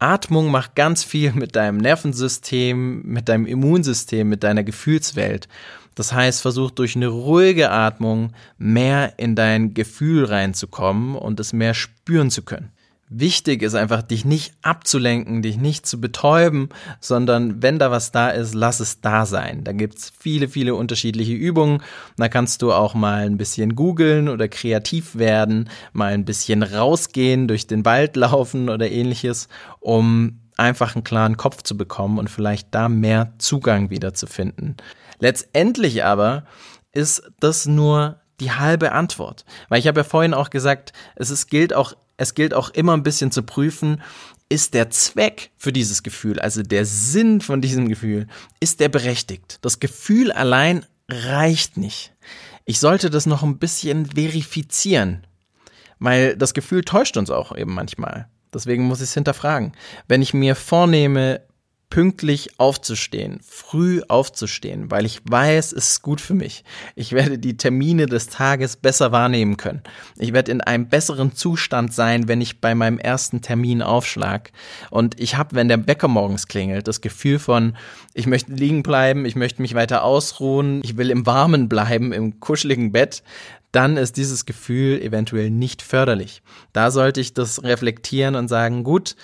Atmung 0.00 0.50
macht 0.50 0.74
ganz 0.74 1.04
viel 1.04 1.32
mit 1.32 1.54
deinem 1.54 1.76
Nervensystem, 1.76 3.02
mit 3.02 3.28
deinem 3.28 3.46
Immunsystem, 3.46 4.28
mit 4.28 4.42
deiner 4.42 4.64
Gefühlswelt. 4.64 5.46
Das 5.94 6.12
heißt, 6.12 6.42
versuch 6.42 6.72
durch 6.72 6.96
eine 6.96 7.06
ruhige 7.06 7.70
Atmung 7.70 8.32
mehr 8.58 9.16
in 9.16 9.36
dein 9.36 9.74
Gefühl 9.74 10.24
reinzukommen 10.24 11.14
und 11.14 11.38
es 11.38 11.52
mehr 11.52 11.72
spüren 11.72 12.32
zu 12.32 12.42
können. 12.42 12.72
Wichtig 13.08 13.62
ist 13.62 13.76
einfach, 13.76 14.02
dich 14.02 14.24
nicht 14.24 14.54
abzulenken, 14.62 15.40
dich 15.40 15.58
nicht 15.58 15.86
zu 15.86 16.00
betäuben, 16.00 16.70
sondern 16.98 17.62
wenn 17.62 17.78
da 17.78 17.92
was 17.92 18.10
da 18.10 18.30
ist, 18.30 18.52
lass 18.52 18.80
es 18.80 19.00
da 19.00 19.26
sein. 19.26 19.62
Da 19.62 19.72
gibt's 19.72 20.12
viele, 20.18 20.48
viele 20.48 20.74
unterschiedliche 20.74 21.32
Übungen. 21.32 21.82
Da 22.16 22.28
kannst 22.28 22.62
du 22.62 22.72
auch 22.72 22.94
mal 22.94 23.24
ein 23.24 23.38
bisschen 23.38 23.76
googeln 23.76 24.28
oder 24.28 24.48
kreativ 24.48 25.14
werden, 25.14 25.70
mal 25.92 26.12
ein 26.12 26.24
bisschen 26.24 26.64
rausgehen, 26.64 27.46
durch 27.46 27.68
den 27.68 27.84
Wald 27.84 28.16
laufen 28.16 28.68
oder 28.68 28.90
ähnliches, 28.90 29.48
um 29.78 30.40
einfach 30.56 30.96
einen 30.96 31.04
klaren 31.04 31.36
Kopf 31.36 31.62
zu 31.62 31.76
bekommen 31.76 32.18
und 32.18 32.28
vielleicht 32.28 32.74
da 32.74 32.88
mehr 32.88 33.34
Zugang 33.38 33.88
wieder 33.90 34.14
zu 34.14 34.26
finden. 34.26 34.76
Letztendlich 35.20 36.02
aber 36.02 36.44
ist 36.92 37.22
das 37.38 37.66
nur 37.66 38.20
die 38.40 38.50
halbe 38.50 38.92
Antwort. 38.92 39.44
Weil 39.68 39.78
ich 39.78 39.86
habe 39.86 40.00
ja 40.00 40.04
vorhin 40.04 40.34
auch 40.34 40.50
gesagt, 40.50 40.92
es 41.14 41.30
ist, 41.30 41.48
gilt 41.48 41.72
auch 41.72 41.94
es 42.16 42.34
gilt 42.34 42.54
auch 42.54 42.70
immer 42.70 42.94
ein 42.94 43.02
bisschen 43.02 43.30
zu 43.30 43.42
prüfen, 43.42 44.02
ist 44.48 44.74
der 44.74 44.90
Zweck 44.90 45.50
für 45.56 45.72
dieses 45.72 46.02
Gefühl, 46.02 46.38
also 46.38 46.62
der 46.62 46.84
Sinn 46.84 47.40
von 47.40 47.60
diesem 47.60 47.88
Gefühl, 47.88 48.26
ist 48.60 48.80
der 48.80 48.88
berechtigt? 48.88 49.58
Das 49.62 49.80
Gefühl 49.80 50.30
allein 50.30 50.86
reicht 51.08 51.76
nicht. 51.76 52.12
Ich 52.64 52.80
sollte 52.80 53.10
das 53.10 53.26
noch 53.26 53.42
ein 53.42 53.58
bisschen 53.58 54.06
verifizieren, 54.06 55.26
weil 55.98 56.36
das 56.36 56.54
Gefühl 56.54 56.84
täuscht 56.84 57.16
uns 57.16 57.30
auch 57.30 57.56
eben 57.56 57.74
manchmal. 57.74 58.28
Deswegen 58.52 58.84
muss 58.84 59.00
ich 59.00 59.08
es 59.08 59.14
hinterfragen. 59.14 59.72
Wenn 60.08 60.22
ich 60.22 60.32
mir 60.32 60.54
vornehme, 60.54 61.42
pünktlich 61.88 62.58
aufzustehen, 62.58 63.40
früh 63.42 64.02
aufzustehen, 64.08 64.90
weil 64.90 65.06
ich 65.06 65.20
weiß, 65.24 65.72
es 65.72 65.90
ist 65.90 66.02
gut 66.02 66.20
für 66.20 66.34
mich. 66.34 66.64
Ich 66.94 67.12
werde 67.12 67.38
die 67.38 67.56
Termine 67.56 68.06
des 68.06 68.26
Tages 68.26 68.76
besser 68.76 69.12
wahrnehmen 69.12 69.56
können. 69.56 69.82
Ich 70.18 70.32
werde 70.32 70.50
in 70.50 70.60
einem 70.60 70.88
besseren 70.88 71.34
Zustand 71.34 71.94
sein, 71.94 72.28
wenn 72.28 72.40
ich 72.40 72.60
bei 72.60 72.74
meinem 72.74 72.98
ersten 72.98 73.40
Termin 73.40 73.82
aufschlag. 73.82 74.50
Und 74.90 75.20
ich 75.20 75.36
habe, 75.36 75.54
wenn 75.54 75.68
der 75.68 75.86
Wecker 75.86 76.08
morgens 76.08 76.48
klingelt, 76.48 76.88
das 76.88 77.00
Gefühl 77.00 77.38
von, 77.38 77.76
ich 78.14 78.26
möchte 78.26 78.52
liegen 78.52 78.82
bleiben, 78.82 79.24
ich 79.24 79.36
möchte 79.36 79.62
mich 79.62 79.74
weiter 79.74 80.02
ausruhen, 80.02 80.80
ich 80.84 80.96
will 80.96 81.10
im 81.10 81.24
Warmen 81.24 81.68
bleiben, 81.68 82.12
im 82.12 82.40
kuscheligen 82.40 82.92
Bett 82.92 83.22
dann 83.72 83.98
ist 83.98 84.16
dieses 84.16 84.46
Gefühl 84.46 85.02
eventuell 85.02 85.50
nicht 85.50 85.82
förderlich. 85.82 86.40
Da 86.72 86.90
sollte 86.90 87.20
ich 87.20 87.34
das 87.34 87.62
reflektieren 87.62 88.34
und 88.34 88.48
sagen, 88.48 88.84
gut, 88.84 89.16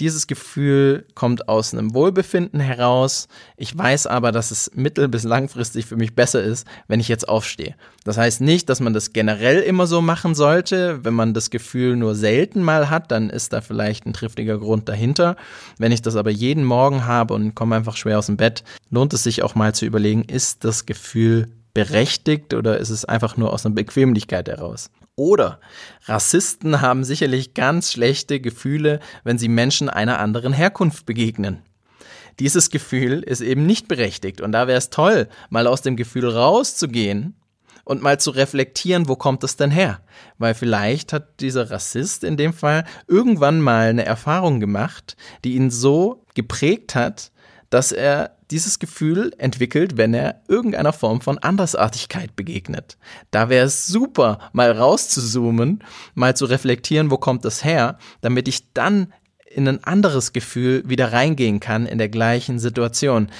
dieses 0.00 0.26
Gefühl 0.26 1.06
kommt 1.14 1.48
aus 1.48 1.72
einem 1.72 1.94
Wohlbefinden 1.94 2.60
heraus. 2.60 3.28
Ich 3.56 3.76
weiß 3.76 4.06
aber, 4.06 4.32
dass 4.32 4.50
es 4.50 4.70
mittel- 4.74 5.08
bis 5.08 5.22
langfristig 5.22 5.86
für 5.86 5.96
mich 5.96 6.14
besser 6.14 6.42
ist, 6.42 6.66
wenn 6.88 6.98
ich 6.98 7.08
jetzt 7.08 7.28
aufstehe. 7.28 7.76
Das 8.04 8.18
heißt 8.18 8.40
nicht, 8.40 8.68
dass 8.68 8.80
man 8.80 8.94
das 8.94 9.12
generell 9.12 9.60
immer 9.60 9.86
so 9.86 10.00
machen 10.00 10.34
sollte. 10.34 11.04
Wenn 11.04 11.14
man 11.14 11.34
das 11.34 11.50
Gefühl 11.50 11.96
nur 11.96 12.14
selten 12.14 12.62
mal 12.62 12.90
hat, 12.90 13.10
dann 13.12 13.30
ist 13.30 13.52
da 13.52 13.60
vielleicht 13.60 14.06
ein 14.06 14.12
triftiger 14.12 14.58
Grund 14.58 14.88
dahinter. 14.88 15.36
Wenn 15.78 15.92
ich 15.92 16.02
das 16.02 16.16
aber 16.16 16.30
jeden 16.30 16.64
Morgen 16.64 17.06
habe 17.06 17.34
und 17.34 17.54
komme 17.54 17.76
einfach 17.76 17.96
schwer 17.96 18.18
aus 18.18 18.26
dem 18.26 18.36
Bett, 18.36 18.64
lohnt 18.90 19.12
es 19.12 19.22
sich 19.22 19.42
auch 19.42 19.54
mal 19.54 19.74
zu 19.74 19.86
überlegen, 19.86 20.24
ist 20.24 20.64
das 20.64 20.86
Gefühl 20.86 21.48
berechtigt 21.74 22.54
oder 22.54 22.78
ist 22.78 22.90
es 22.90 23.04
einfach 23.04 23.36
nur 23.36 23.52
aus 23.52 23.64
einer 23.64 23.74
Bequemlichkeit 23.74 24.48
heraus? 24.48 24.90
Oder 25.16 25.60
Rassisten 26.06 26.80
haben 26.80 27.04
sicherlich 27.04 27.54
ganz 27.54 27.92
schlechte 27.92 28.40
Gefühle, 28.40 29.00
wenn 29.24 29.38
sie 29.38 29.48
Menschen 29.48 29.90
einer 29.90 30.18
anderen 30.18 30.52
Herkunft 30.52 31.04
begegnen. 31.04 31.62
Dieses 32.38 32.70
Gefühl 32.70 33.22
ist 33.22 33.42
eben 33.42 33.66
nicht 33.66 33.88
berechtigt 33.88 34.40
und 34.40 34.52
da 34.52 34.66
wäre 34.66 34.78
es 34.78 34.88
toll, 34.88 35.28
mal 35.50 35.66
aus 35.66 35.82
dem 35.82 35.96
Gefühl 35.96 36.28
rauszugehen 36.28 37.34
und 37.84 38.00
mal 38.00 38.18
zu 38.18 38.30
reflektieren, 38.30 39.08
wo 39.08 39.16
kommt 39.16 39.44
es 39.44 39.56
denn 39.56 39.70
her? 39.70 40.00
Weil 40.38 40.54
vielleicht 40.54 41.12
hat 41.12 41.40
dieser 41.40 41.70
Rassist 41.70 42.24
in 42.24 42.36
dem 42.36 42.54
Fall 42.54 42.84
irgendwann 43.06 43.60
mal 43.60 43.88
eine 43.88 44.06
Erfahrung 44.06 44.60
gemacht, 44.60 45.16
die 45.44 45.54
ihn 45.56 45.70
so 45.70 46.24
geprägt 46.34 46.94
hat, 46.94 47.31
dass 47.72 47.90
er 47.90 48.36
dieses 48.50 48.78
Gefühl 48.78 49.32
entwickelt, 49.38 49.96
wenn 49.96 50.12
er 50.12 50.42
irgendeiner 50.46 50.92
Form 50.92 51.22
von 51.22 51.38
Andersartigkeit 51.38 52.36
begegnet. 52.36 52.98
Da 53.30 53.48
wäre 53.48 53.64
es 53.64 53.86
super, 53.86 54.50
mal 54.52 54.72
rauszuzoomen, 54.72 55.82
mal 56.14 56.36
zu 56.36 56.44
reflektieren, 56.44 57.10
wo 57.10 57.16
kommt 57.16 57.46
das 57.46 57.64
her, 57.64 57.96
damit 58.20 58.46
ich 58.46 58.74
dann 58.74 59.10
in 59.46 59.66
ein 59.66 59.82
anderes 59.84 60.34
Gefühl 60.34 60.82
wieder 60.86 61.14
reingehen 61.14 61.60
kann 61.60 61.86
in 61.86 61.96
der 61.96 62.10
gleichen 62.10 62.58
Situation. 62.58 63.30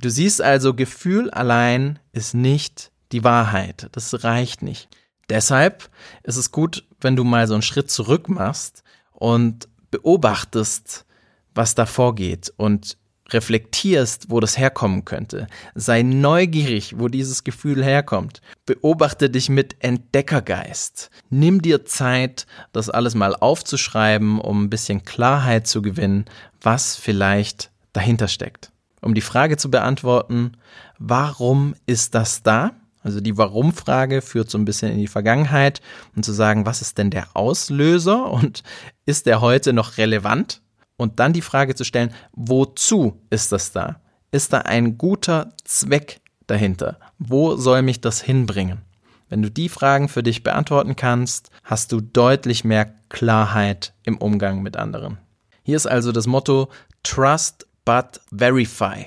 Du 0.00 0.10
siehst 0.10 0.42
also, 0.42 0.74
Gefühl 0.74 1.30
allein 1.30 2.00
ist 2.10 2.34
nicht 2.34 2.90
die 3.12 3.22
Wahrheit. 3.22 3.88
Das 3.92 4.24
reicht 4.24 4.62
nicht. 4.62 4.88
Deshalb 5.28 5.90
ist 6.24 6.36
es 6.36 6.50
gut, 6.50 6.88
wenn 7.00 7.14
du 7.14 7.22
mal 7.22 7.46
so 7.46 7.54
einen 7.54 7.62
Schritt 7.62 7.88
zurück 7.88 8.28
machst 8.28 8.82
und 9.12 9.68
beobachtest, 9.92 11.06
was 11.54 11.76
da 11.76 11.86
vorgeht 11.86 12.52
und 12.56 12.96
reflektierst, 13.32 14.26
wo 14.30 14.40
das 14.40 14.58
herkommen 14.58 15.04
könnte. 15.04 15.46
Sei 15.74 16.02
neugierig, 16.02 16.98
wo 16.98 17.08
dieses 17.08 17.44
Gefühl 17.44 17.84
herkommt. 17.84 18.40
Beobachte 18.66 19.30
dich 19.30 19.48
mit 19.48 19.76
Entdeckergeist. 19.80 21.10
Nimm 21.28 21.62
dir 21.62 21.84
Zeit, 21.84 22.46
das 22.72 22.90
alles 22.90 23.14
mal 23.14 23.34
aufzuschreiben, 23.34 24.40
um 24.40 24.64
ein 24.64 24.70
bisschen 24.70 25.04
Klarheit 25.04 25.66
zu 25.66 25.82
gewinnen, 25.82 26.24
was 26.60 26.96
vielleicht 26.96 27.70
dahinter 27.92 28.28
steckt. 28.28 28.72
Um 29.00 29.14
die 29.14 29.20
Frage 29.20 29.56
zu 29.56 29.70
beantworten, 29.70 30.52
warum 30.98 31.74
ist 31.86 32.14
das 32.14 32.42
da? 32.42 32.72
Also 33.02 33.20
die 33.20 33.38
Warum-Frage 33.38 34.20
führt 34.20 34.50
so 34.50 34.58
ein 34.58 34.66
bisschen 34.66 34.92
in 34.92 34.98
die 34.98 35.08
Vergangenheit 35.08 35.80
und 36.14 36.24
zu 36.24 36.32
sagen, 36.32 36.66
was 36.66 36.82
ist 36.82 36.98
denn 36.98 37.10
der 37.10 37.28
Auslöser 37.34 38.30
und 38.30 38.62
ist 39.06 39.26
der 39.26 39.40
heute 39.40 39.72
noch 39.72 39.96
relevant? 39.96 40.60
Und 41.00 41.18
dann 41.18 41.32
die 41.32 41.40
Frage 41.40 41.74
zu 41.74 41.84
stellen, 41.84 42.12
wozu 42.32 43.18
ist 43.30 43.52
das 43.52 43.72
da? 43.72 44.00
Ist 44.32 44.52
da 44.52 44.58
ein 44.58 44.98
guter 44.98 45.54
Zweck 45.64 46.20
dahinter? 46.46 46.98
Wo 47.18 47.56
soll 47.56 47.80
mich 47.80 48.02
das 48.02 48.20
hinbringen? 48.20 48.82
Wenn 49.30 49.40
du 49.40 49.50
die 49.50 49.70
Fragen 49.70 50.10
für 50.10 50.22
dich 50.22 50.42
beantworten 50.42 50.96
kannst, 50.96 51.50
hast 51.64 51.92
du 51.92 52.02
deutlich 52.02 52.64
mehr 52.64 52.92
Klarheit 53.08 53.94
im 54.04 54.18
Umgang 54.18 54.60
mit 54.60 54.76
anderen. 54.76 55.16
Hier 55.62 55.76
ist 55.76 55.86
also 55.86 56.12
das 56.12 56.26
Motto 56.26 56.68
Trust 57.02 57.66
but 57.86 58.20
Verify. 58.30 59.06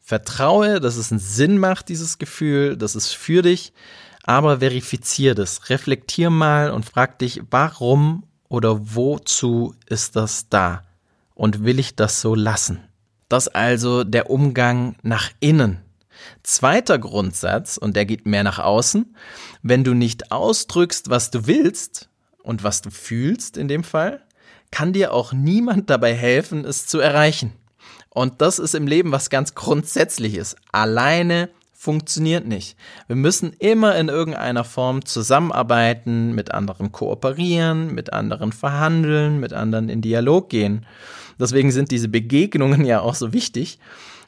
Vertraue, 0.00 0.78
dass 0.78 0.94
es 0.94 1.10
einen 1.10 1.18
Sinn 1.18 1.58
macht, 1.58 1.88
dieses 1.88 2.18
Gefühl, 2.18 2.76
dass 2.76 2.94
es 2.94 3.12
für 3.12 3.42
dich, 3.42 3.72
aber 4.22 4.60
verifizier 4.60 5.34
das. 5.34 5.70
Reflektier 5.70 6.30
mal 6.30 6.70
und 6.70 6.84
frag 6.84 7.18
dich, 7.18 7.42
warum 7.50 8.22
oder 8.48 8.94
wozu 8.94 9.74
ist 9.86 10.14
das 10.14 10.48
da? 10.48 10.85
Und 11.36 11.64
will 11.64 11.78
ich 11.78 11.94
das 11.94 12.20
so 12.20 12.34
lassen? 12.34 12.80
Das 13.28 13.46
also 13.46 14.02
der 14.02 14.30
Umgang 14.30 14.96
nach 15.02 15.30
innen. 15.38 15.82
Zweiter 16.42 16.98
Grundsatz, 16.98 17.76
und 17.76 17.94
der 17.94 18.06
geht 18.06 18.26
mehr 18.26 18.42
nach 18.42 18.58
außen, 18.58 19.14
wenn 19.62 19.84
du 19.84 19.94
nicht 19.94 20.32
ausdrückst, 20.32 21.10
was 21.10 21.30
du 21.30 21.46
willst 21.46 22.08
und 22.42 22.64
was 22.64 22.82
du 22.82 22.90
fühlst 22.90 23.56
in 23.56 23.68
dem 23.68 23.84
Fall, 23.84 24.24
kann 24.70 24.92
dir 24.92 25.12
auch 25.12 25.32
niemand 25.32 25.90
dabei 25.90 26.14
helfen, 26.14 26.64
es 26.64 26.86
zu 26.86 26.98
erreichen. 26.98 27.52
Und 28.08 28.40
das 28.40 28.58
ist 28.58 28.74
im 28.74 28.86
Leben 28.86 29.12
was 29.12 29.28
ganz 29.28 29.54
Grundsätzliches. 29.54 30.56
Alleine 30.72 31.50
funktioniert 31.86 32.48
nicht. 32.48 32.76
Wir 33.06 33.14
müssen 33.14 33.52
immer 33.60 33.94
in 33.94 34.08
irgendeiner 34.08 34.64
Form 34.64 35.04
zusammenarbeiten, 35.04 36.34
mit 36.34 36.50
anderen 36.52 36.90
kooperieren, 36.90 37.94
mit 37.94 38.12
anderen 38.12 38.50
verhandeln, 38.50 39.38
mit 39.38 39.52
anderen 39.52 39.88
in 39.88 40.02
Dialog 40.02 40.48
gehen. 40.50 40.84
Deswegen 41.38 41.70
sind 41.70 41.92
diese 41.92 42.08
Begegnungen 42.08 42.84
ja 42.84 43.02
auch 43.02 43.14
so 43.14 43.32
wichtig. 43.32 43.78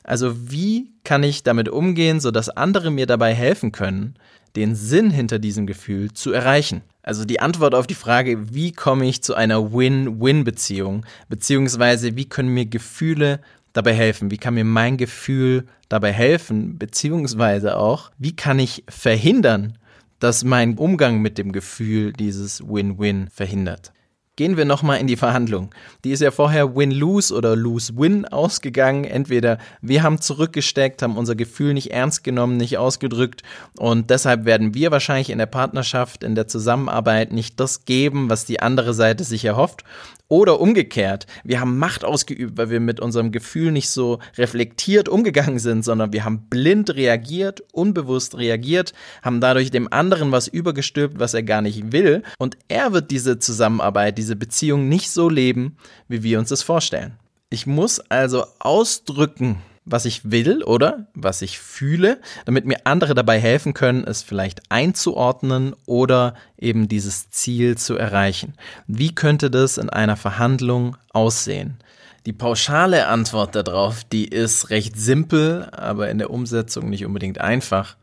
Also 0.05 0.53
wie 0.53 0.93
kann 1.03 1.25
ich 1.25 1.43
damit 1.43 1.69
umgehen, 1.69 2.21
sodass 2.21 2.49
andere 2.49 2.93
mir 2.93 3.07
dabei 3.07 3.35
helfen 3.35 3.73
können, 3.73 4.15
den 4.55 4.77
Sinn 4.77 5.11
hinter 5.11 5.41
diesem 5.41 5.67
Gefühl 5.67 6.13
zu 6.13 6.31
erreichen? 6.31 6.83
Also 7.03 7.25
die 7.25 7.41
Antwort 7.41 7.75
auf 7.75 7.89
die 7.89 7.95
Frage, 7.95 8.55
wie 8.55 8.71
komme 8.71 9.09
ich 9.09 9.21
zu 9.21 9.35
einer 9.35 9.73
Win-Win-Beziehung, 9.73 11.05
beziehungsweise 11.29 12.15
wie 12.15 12.29
können 12.29 12.55
mir 12.55 12.67
Gefühle 12.67 13.41
dabei 13.73 13.95
helfen? 13.95 14.31
Wie 14.31 14.39
kann 14.39 14.55
mir 14.55 14.65
mein 14.65 14.97
Gefühl 14.97 15.67
dabei 15.89 16.13
helfen? 16.13 16.79
Beziehungsweise 16.79 17.77
auch, 17.77 18.11
wie 18.19 18.35
kann 18.35 18.59
ich 18.59 18.85
verhindern, 18.89 19.79
dass 20.21 20.45
mein 20.45 20.77
Umgang 20.77 21.21
mit 21.21 21.39
dem 21.39 21.53
Gefühl 21.53 22.13
dieses 22.13 22.67
Win-Win 22.67 23.29
verhindert? 23.33 23.93
Gehen 24.39 24.57
wir 24.57 24.67
nochmal 24.67 25.01
in 25.01 25.09
die 25.09 25.17
Verhandlung. 25.17 25.75
Die 26.05 26.13
ist 26.13 26.23
ja 26.23 26.31
vorher 26.31 26.77
Win-Lose 26.77 27.35
oder 27.35 27.57
Lose-Win 27.57 28.25
ausgegangen. 28.25 29.03
Entweder 29.03 29.59
wir 29.83 30.05
haben 30.05 30.21
zurückgesteckt, 30.21 31.03
haben 31.03 31.17
unser 31.17 31.35
Gefühl 31.35 31.75
nicht 31.75 31.91
ernst 31.91 32.23
genommen, 32.23 32.57
nicht 32.57 32.79
ausgedrückt 32.79 33.43
und 33.81 34.11
deshalb 34.11 34.45
werden 34.45 34.75
wir 34.75 34.93
wahrscheinlich 34.93 35.31
in 35.31 35.39
der 35.39 35.47
Partnerschaft, 35.47 36.23
in 36.23 36.37
der 36.37 36.47
Zusammenarbeit 36.47 37.33
nicht 37.33 37.59
das 37.59 37.85
geben, 37.85 38.31
was 38.31 38.45
die 38.45 38.61
andere 38.61 38.95
Seite 38.95 39.25
sich 39.25 39.45
erhofft. 39.45 39.83
Oder 40.31 40.61
umgekehrt, 40.61 41.27
wir 41.43 41.59
haben 41.59 41.79
Macht 41.79 42.05
ausgeübt, 42.05 42.59
weil 42.59 42.69
wir 42.69 42.81
mit 42.81 43.01
unserem 43.01 43.33
Gefühl 43.33 43.73
nicht 43.73 43.89
so 43.89 44.19
reflektiert 44.37 45.09
umgegangen 45.09 45.59
sind, 45.59 45.87
sondern 45.87 46.13
wir 46.13 46.23
haben 46.23 46.49
blind 46.51 46.95
reagiert, 46.95 47.63
unbewusst 47.73 48.37
reagiert, 48.37 48.93
haben 49.23 49.41
dadurch 49.41 49.71
dem 49.71 49.91
anderen 49.91 50.31
was 50.31 50.47
übergestülpt, 50.47 51.19
was 51.19 51.33
er 51.33 51.45
gar 51.45 51.63
nicht 51.63 51.93
will. 51.93 52.23
Und 52.39 52.59
er 52.69 52.93
wird 52.93 53.11
diese 53.11 53.39
Zusammenarbeit, 53.39 54.19
diese 54.19 54.28
Beziehung 54.37 54.89
nicht 54.89 55.11
so 55.11 55.29
leben, 55.29 55.77
wie 56.09 56.23
wir 56.23 56.39
uns 56.39 56.49
das 56.49 56.63
vorstellen. 56.63 57.19
Ich 57.51 57.67
muss 57.67 58.01
also 58.01 58.45
ausdrücken, 58.59 59.63
was 59.85 60.05
ich 60.05 60.31
will 60.31 60.63
oder 60.63 61.07
was 61.15 61.43
ich 61.43 61.59
fühle, 61.59 62.21
damit 62.45 62.67
mir 62.67 62.79
andere 62.85 63.15
dabei 63.15 63.41
helfen 63.41 63.75
können, 63.75 64.05
es 64.05 64.23
vielleicht 64.23 64.71
einzuordnen 64.71 65.75
oder 65.87 66.35
eben 66.59 66.89
dieses 66.89 67.31
Ziel 67.31 67.79
zu 67.79 67.97
erreichen. 67.97 68.55
Wie 68.87 69.15
könnte 69.15 69.51
das 69.51 69.79
in 69.79 69.89
einer 69.89 70.17
Verhandlung 70.17 70.97
aussehen? 71.13 71.79
Die 72.27 72.33
pauschale 72.35 73.07
Antwort 73.07 73.55
darauf, 73.55 74.05
die 74.05 74.27
ist 74.27 74.69
recht 74.71 74.99
simpel, 74.99 75.69
aber 75.73 76.11
in 76.11 76.19
der 76.19 76.31
Umsetzung 76.31 76.91
nicht 76.91 77.07
unbedingt 77.07 77.41
einfach, 77.41 77.97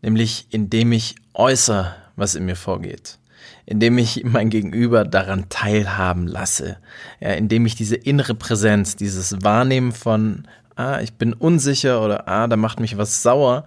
nämlich 0.00 0.46
indem 0.50 0.92
ich 0.92 1.16
äußere, 1.34 1.94
was 2.16 2.34
in 2.34 2.46
mir 2.46 2.56
vorgeht 2.56 3.18
indem 3.66 3.98
ich 3.98 4.24
mein 4.24 4.48
Gegenüber 4.48 5.04
daran 5.04 5.48
teilhaben 5.48 6.26
lasse, 6.26 6.78
ja, 7.20 7.32
indem 7.32 7.66
ich 7.66 7.74
diese 7.74 7.96
innere 7.96 8.34
Präsenz, 8.34 8.96
dieses 8.96 9.42
Wahrnehmen 9.42 9.92
von 9.92 10.46
ah, 10.76 11.00
ich 11.00 11.14
bin 11.14 11.32
unsicher 11.32 12.02
oder 12.02 12.28
ah, 12.28 12.46
da 12.46 12.56
macht 12.56 12.78
mich 12.78 12.96
was 12.96 13.22
sauer, 13.22 13.64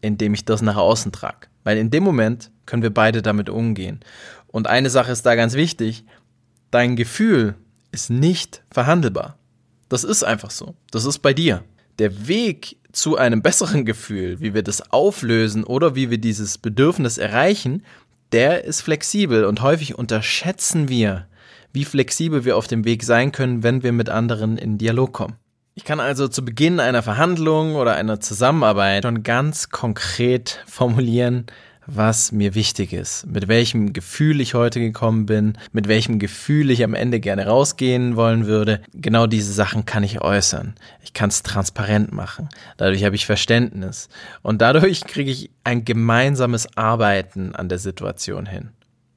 indem 0.00 0.34
ich 0.34 0.44
das 0.44 0.62
nach 0.62 0.76
außen 0.76 1.12
trage. 1.12 1.48
Weil 1.64 1.78
in 1.78 1.90
dem 1.90 2.04
Moment 2.04 2.50
können 2.66 2.82
wir 2.82 2.92
beide 2.92 3.20
damit 3.20 3.50
umgehen. 3.50 4.00
Und 4.46 4.66
eine 4.66 4.90
Sache 4.90 5.12
ist 5.12 5.26
da 5.26 5.34
ganz 5.34 5.54
wichtig, 5.54 6.04
dein 6.70 6.96
Gefühl 6.96 7.56
ist 7.92 8.10
nicht 8.10 8.62
verhandelbar. 8.70 9.36
Das 9.88 10.04
ist 10.04 10.22
einfach 10.24 10.50
so. 10.50 10.74
Das 10.90 11.04
ist 11.04 11.18
bei 11.18 11.34
dir. 11.34 11.62
Der 11.98 12.26
Weg 12.26 12.76
zu 12.92 13.16
einem 13.16 13.42
besseren 13.42 13.84
Gefühl, 13.84 14.40
wie 14.40 14.54
wir 14.54 14.62
das 14.62 14.92
auflösen 14.92 15.64
oder 15.64 15.94
wie 15.94 16.10
wir 16.10 16.18
dieses 16.18 16.58
Bedürfnis 16.58 17.18
erreichen, 17.18 17.82
der 18.34 18.64
ist 18.64 18.80
flexibel 18.80 19.44
und 19.44 19.62
häufig 19.62 19.96
unterschätzen 19.96 20.88
wir, 20.88 21.28
wie 21.72 21.84
flexibel 21.84 22.44
wir 22.44 22.56
auf 22.56 22.66
dem 22.66 22.84
Weg 22.84 23.04
sein 23.04 23.30
können, 23.30 23.62
wenn 23.62 23.84
wir 23.84 23.92
mit 23.92 24.10
anderen 24.10 24.58
in 24.58 24.76
Dialog 24.76 25.12
kommen. 25.12 25.36
Ich 25.76 25.84
kann 25.84 26.00
also 26.00 26.26
zu 26.26 26.44
Beginn 26.44 26.80
einer 26.80 27.04
Verhandlung 27.04 27.76
oder 27.76 27.94
einer 27.94 28.18
Zusammenarbeit 28.18 29.04
schon 29.04 29.22
ganz 29.22 29.70
konkret 29.70 30.64
formulieren, 30.66 31.46
was 31.86 32.32
mir 32.32 32.54
wichtig 32.54 32.92
ist, 32.92 33.26
mit 33.26 33.48
welchem 33.48 33.92
Gefühl 33.92 34.40
ich 34.40 34.54
heute 34.54 34.80
gekommen 34.80 35.26
bin, 35.26 35.58
mit 35.72 35.88
welchem 35.88 36.18
Gefühl 36.18 36.70
ich 36.70 36.82
am 36.84 36.94
Ende 36.94 37.20
gerne 37.20 37.46
rausgehen 37.46 38.16
wollen 38.16 38.46
würde. 38.46 38.80
Genau 38.92 39.26
diese 39.26 39.52
Sachen 39.52 39.84
kann 39.84 40.02
ich 40.02 40.22
äußern. 40.22 40.74
Ich 41.02 41.12
kann 41.12 41.30
es 41.30 41.42
transparent 41.42 42.12
machen. 42.12 42.48
Dadurch 42.76 43.04
habe 43.04 43.16
ich 43.16 43.26
Verständnis. 43.26 44.08
Und 44.42 44.62
dadurch 44.62 45.04
kriege 45.04 45.30
ich 45.30 45.50
ein 45.64 45.84
gemeinsames 45.84 46.76
Arbeiten 46.76 47.54
an 47.54 47.68
der 47.68 47.78
Situation 47.78 48.46
hin. 48.46 48.70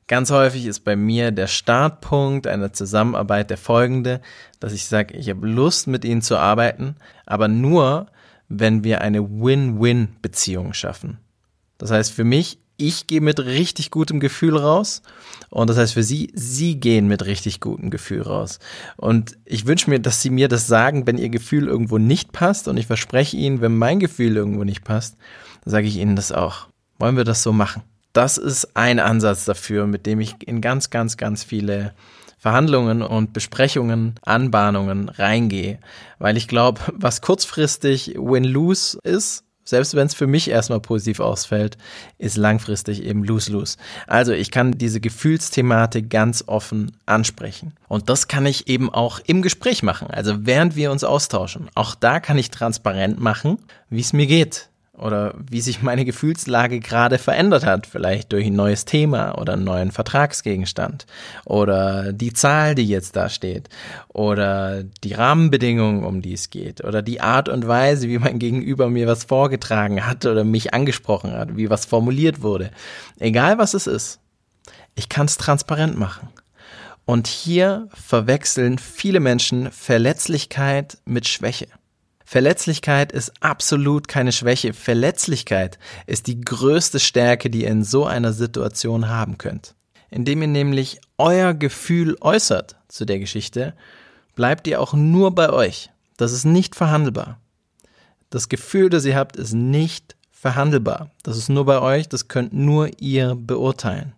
Ganz 0.08 0.32
häufig 0.32 0.66
ist 0.66 0.86
bei 0.86 0.96
mir 0.96 1.32
der 1.32 1.48
Startpunkt 1.48 2.48
einer 2.48 2.72
Zusammenarbeit 2.72 3.50
der 3.50 3.58
folgende, 3.58 4.22
dass 4.62 4.72
ich 4.72 4.86
sage, 4.86 5.18
ich 5.18 5.30
habe 5.30 5.46
Lust 5.46 5.88
mit 5.88 6.06
Ihnen 6.06 6.22
zu 6.22 6.38
arbeiten, 6.38 6.96
aber 7.26 7.50
nur, 7.50 8.08
wenn 8.48 8.86
wir 8.86 9.02
eine 9.02 9.22
Win-Win-Beziehung 9.30 10.74
schaffen. 10.74 11.18
Das 11.78 11.92
heißt 11.92 12.12
für 12.12 12.24
mich, 12.24 12.60
ich 12.80 13.08
gehe 13.08 13.22
mit 13.22 13.40
richtig 13.40 13.90
gutem 13.90 14.20
Gefühl 14.20 14.56
raus 14.56 15.02
und 15.50 15.70
das 15.70 15.78
heißt 15.78 15.94
für 15.94 16.04
Sie, 16.04 16.32
Sie 16.36 16.80
gehen 16.80 17.08
mit 17.08 17.26
richtig 17.26 17.60
gutem 17.60 17.90
Gefühl 17.90 18.22
raus. 18.22 18.60
Und 18.98 19.38
ich 19.46 19.66
wünsche 19.66 19.90
mir, 19.90 20.00
dass 20.00 20.22
Sie 20.22 20.30
mir 20.30 20.48
das 20.48 20.68
sagen, 20.68 21.08
wenn 21.08 21.18
Ihr 21.18 21.30
Gefühl 21.30 21.68
irgendwo 21.68 21.98
nicht 21.98 22.34
passt 22.34 22.68
und 22.68 22.78
ich 22.78 22.86
verspreche 22.86 23.36
Ihnen, 23.36 23.62
wenn 23.62 23.78
mein 23.78 24.00
Gefühl 24.00 24.36
irgendwo 24.36 24.64
nicht 24.64 24.84
passt, 24.84 25.18
sage 25.66 25.88
ich 25.88 25.98
Ihnen 25.98 26.16
das 26.16 26.32
auch. 26.32 26.68
Wollen 27.00 27.18
wir 27.18 27.24
das 27.24 27.42
so 27.42 27.52
machen? 27.52 27.82
das 28.18 28.40
ist 28.40 28.76
ein 28.76 29.00
Ansatz 29.00 29.46
dafür, 29.46 29.86
mit 29.86 30.08
dem 30.08 30.20
ich 30.20 30.36
in 30.44 30.60
ganz, 30.60 30.90
ganz, 30.90 31.18
ganz 31.18 31.44
viele 31.44 31.94
Verhandlungen 32.40 33.04
und 33.04 33.32
Besprechungen, 33.32 34.16
Anbahnungen 34.24 35.10
reingehe. 35.10 35.78
Weil 36.18 36.36
ich 36.36 36.48
glaube, 36.48 36.82
was 36.94 37.22
kurzfristig 37.22 38.16
Win-Lose 38.18 38.98
ist, 39.04 39.44
selbst 39.68 39.96
wenn 39.96 40.08
es 40.08 40.14
für 40.14 40.28
mich 40.28 40.50
erstmal 40.50 40.80
positiv 40.80 41.20
ausfällt, 41.20 41.78
ist 42.18 42.38
langfristig 42.38 43.04
eben 43.04 43.24
Lose-Lose. 43.24 43.78
Also 44.08 44.32
ich 44.32 44.50
kann 44.50 44.78
diese 44.78 45.02
Gefühlsthematik 45.02 46.10
ganz 46.10 46.46
offen 46.48 46.94
ansprechen. 47.06 47.74
Und 47.90 48.10
das 48.10 48.30
kann 48.30 48.46
ich 48.46 48.70
eben 48.70 48.90
auch 48.90 49.20
im 49.26 49.42
Gespräch 49.42 49.84
machen, 49.84 50.10
also 50.10 50.46
während 50.46 50.78
wir 50.78 50.92
uns 50.92 51.04
austauschen. 51.04 51.70
Auch 51.76 51.96
da 51.96 52.22
kann 52.22 52.38
ich 52.38 52.50
transparent 52.50 53.20
machen, 53.20 53.58
wie 53.90 54.00
es 54.00 54.14
mir 54.14 54.28
geht 54.28 54.70
oder 54.98 55.36
wie 55.38 55.62
sich 55.62 55.82
meine 55.82 56.06
Gefühlslage 56.06 56.80
gerade 56.80 57.18
verändert 57.18 57.66
hat, 57.66 57.86
vielleicht 57.86 58.32
durch 58.32 58.48
ein 58.48 58.56
neues 58.56 58.86
Thema 58.86 59.38
oder 59.38 59.54
einen 59.54 59.64
neuen 59.64 59.92
Vertragsgegenstand 59.92 61.06
oder 61.46 62.12
die 62.14 62.34
Zahl, 62.34 62.74
die 62.76 62.88
jetzt 62.88 63.16
da 63.16 63.30
steht 63.30 63.70
oder 64.10 64.84
die 64.84 65.14
Rahmenbedingungen, 65.14 66.04
um 66.04 66.22
die 66.22 66.34
es 66.34 66.50
geht 66.50 66.84
oder 66.84 67.02
die 67.02 67.22
Art 67.22 67.48
und 67.48 67.68
Weise, 67.68 68.08
wie 68.10 68.18
mein 68.18 68.40
Gegenüber 68.40 68.90
mir 68.90 69.08
was 69.08 69.26
vorgetragen 69.26 70.06
hat 70.06 70.26
oder 70.26 70.44
mich 70.44 70.74
angesprochen 70.74 71.34
hat, 71.34 71.56
wie 71.56 71.70
was 71.70 71.86
formuliert 71.86 72.42
wurde. 72.42 72.72
Egal 73.20 73.58
was 73.60 73.76
es 73.76 73.86
ist, 73.86 74.20
ich 74.96 75.10
kann 75.10 75.28
es 75.28 75.38
transparent 75.38 75.98
machen. 75.98 76.30
Und 77.06 77.28
hier 77.28 77.88
verwechseln 77.94 78.80
viele 78.80 79.22
Menschen 79.22 79.72
Verletzlichkeit 79.72 80.98
mit 81.06 81.28
Schwäche. 81.28 81.68
Verletzlichkeit 82.30 83.14
ist 83.14 83.32
absolut 83.42 84.10
keine 84.10 84.34
Schwäche. 84.34 84.74
Verletzlichkeit 84.74 85.80
ist 86.08 86.28
die 86.28 86.42
größte 86.42 87.00
Stärke, 87.00 87.50
die 87.50 87.62
ihr 87.62 87.70
in 87.70 87.86
so 87.86 88.04
einer 88.06 88.34
Situation 88.34 89.08
haben 89.08 89.38
könnt. 89.38 89.76
Indem 90.10 90.42
ihr 90.42 90.50
nämlich 90.50 91.00
euer 91.18 91.54
Gefühl 91.54 92.18
äußert 92.20 92.76
zu 92.90 93.06
der 93.06 93.20
Geschichte, 93.20 93.76
bleibt 94.36 94.68
ihr 94.68 94.82
auch 94.82 94.94
nur 94.94 95.34
bei 95.36 95.52
euch. 95.52 95.90
Das 96.18 96.34
ist 96.34 96.44
nicht 96.44 96.76
verhandelbar. 96.76 97.40
Das 98.30 98.50
Gefühl, 98.50 98.90
das 98.90 99.06
ihr 99.06 99.16
habt, 99.16 99.38
ist 99.38 99.54
nicht 99.54 100.18
verhandelbar. 100.30 101.12
Das 101.24 101.38
ist 101.38 101.48
nur 101.48 101.64
bei 101.64 101.80
euch, 101.80 102.10
das 102.10 102.28
könnt 102.28 102.52
nur 102.52 102.90
ihr 103.00 103.36
beurteilen. 103.36 104.12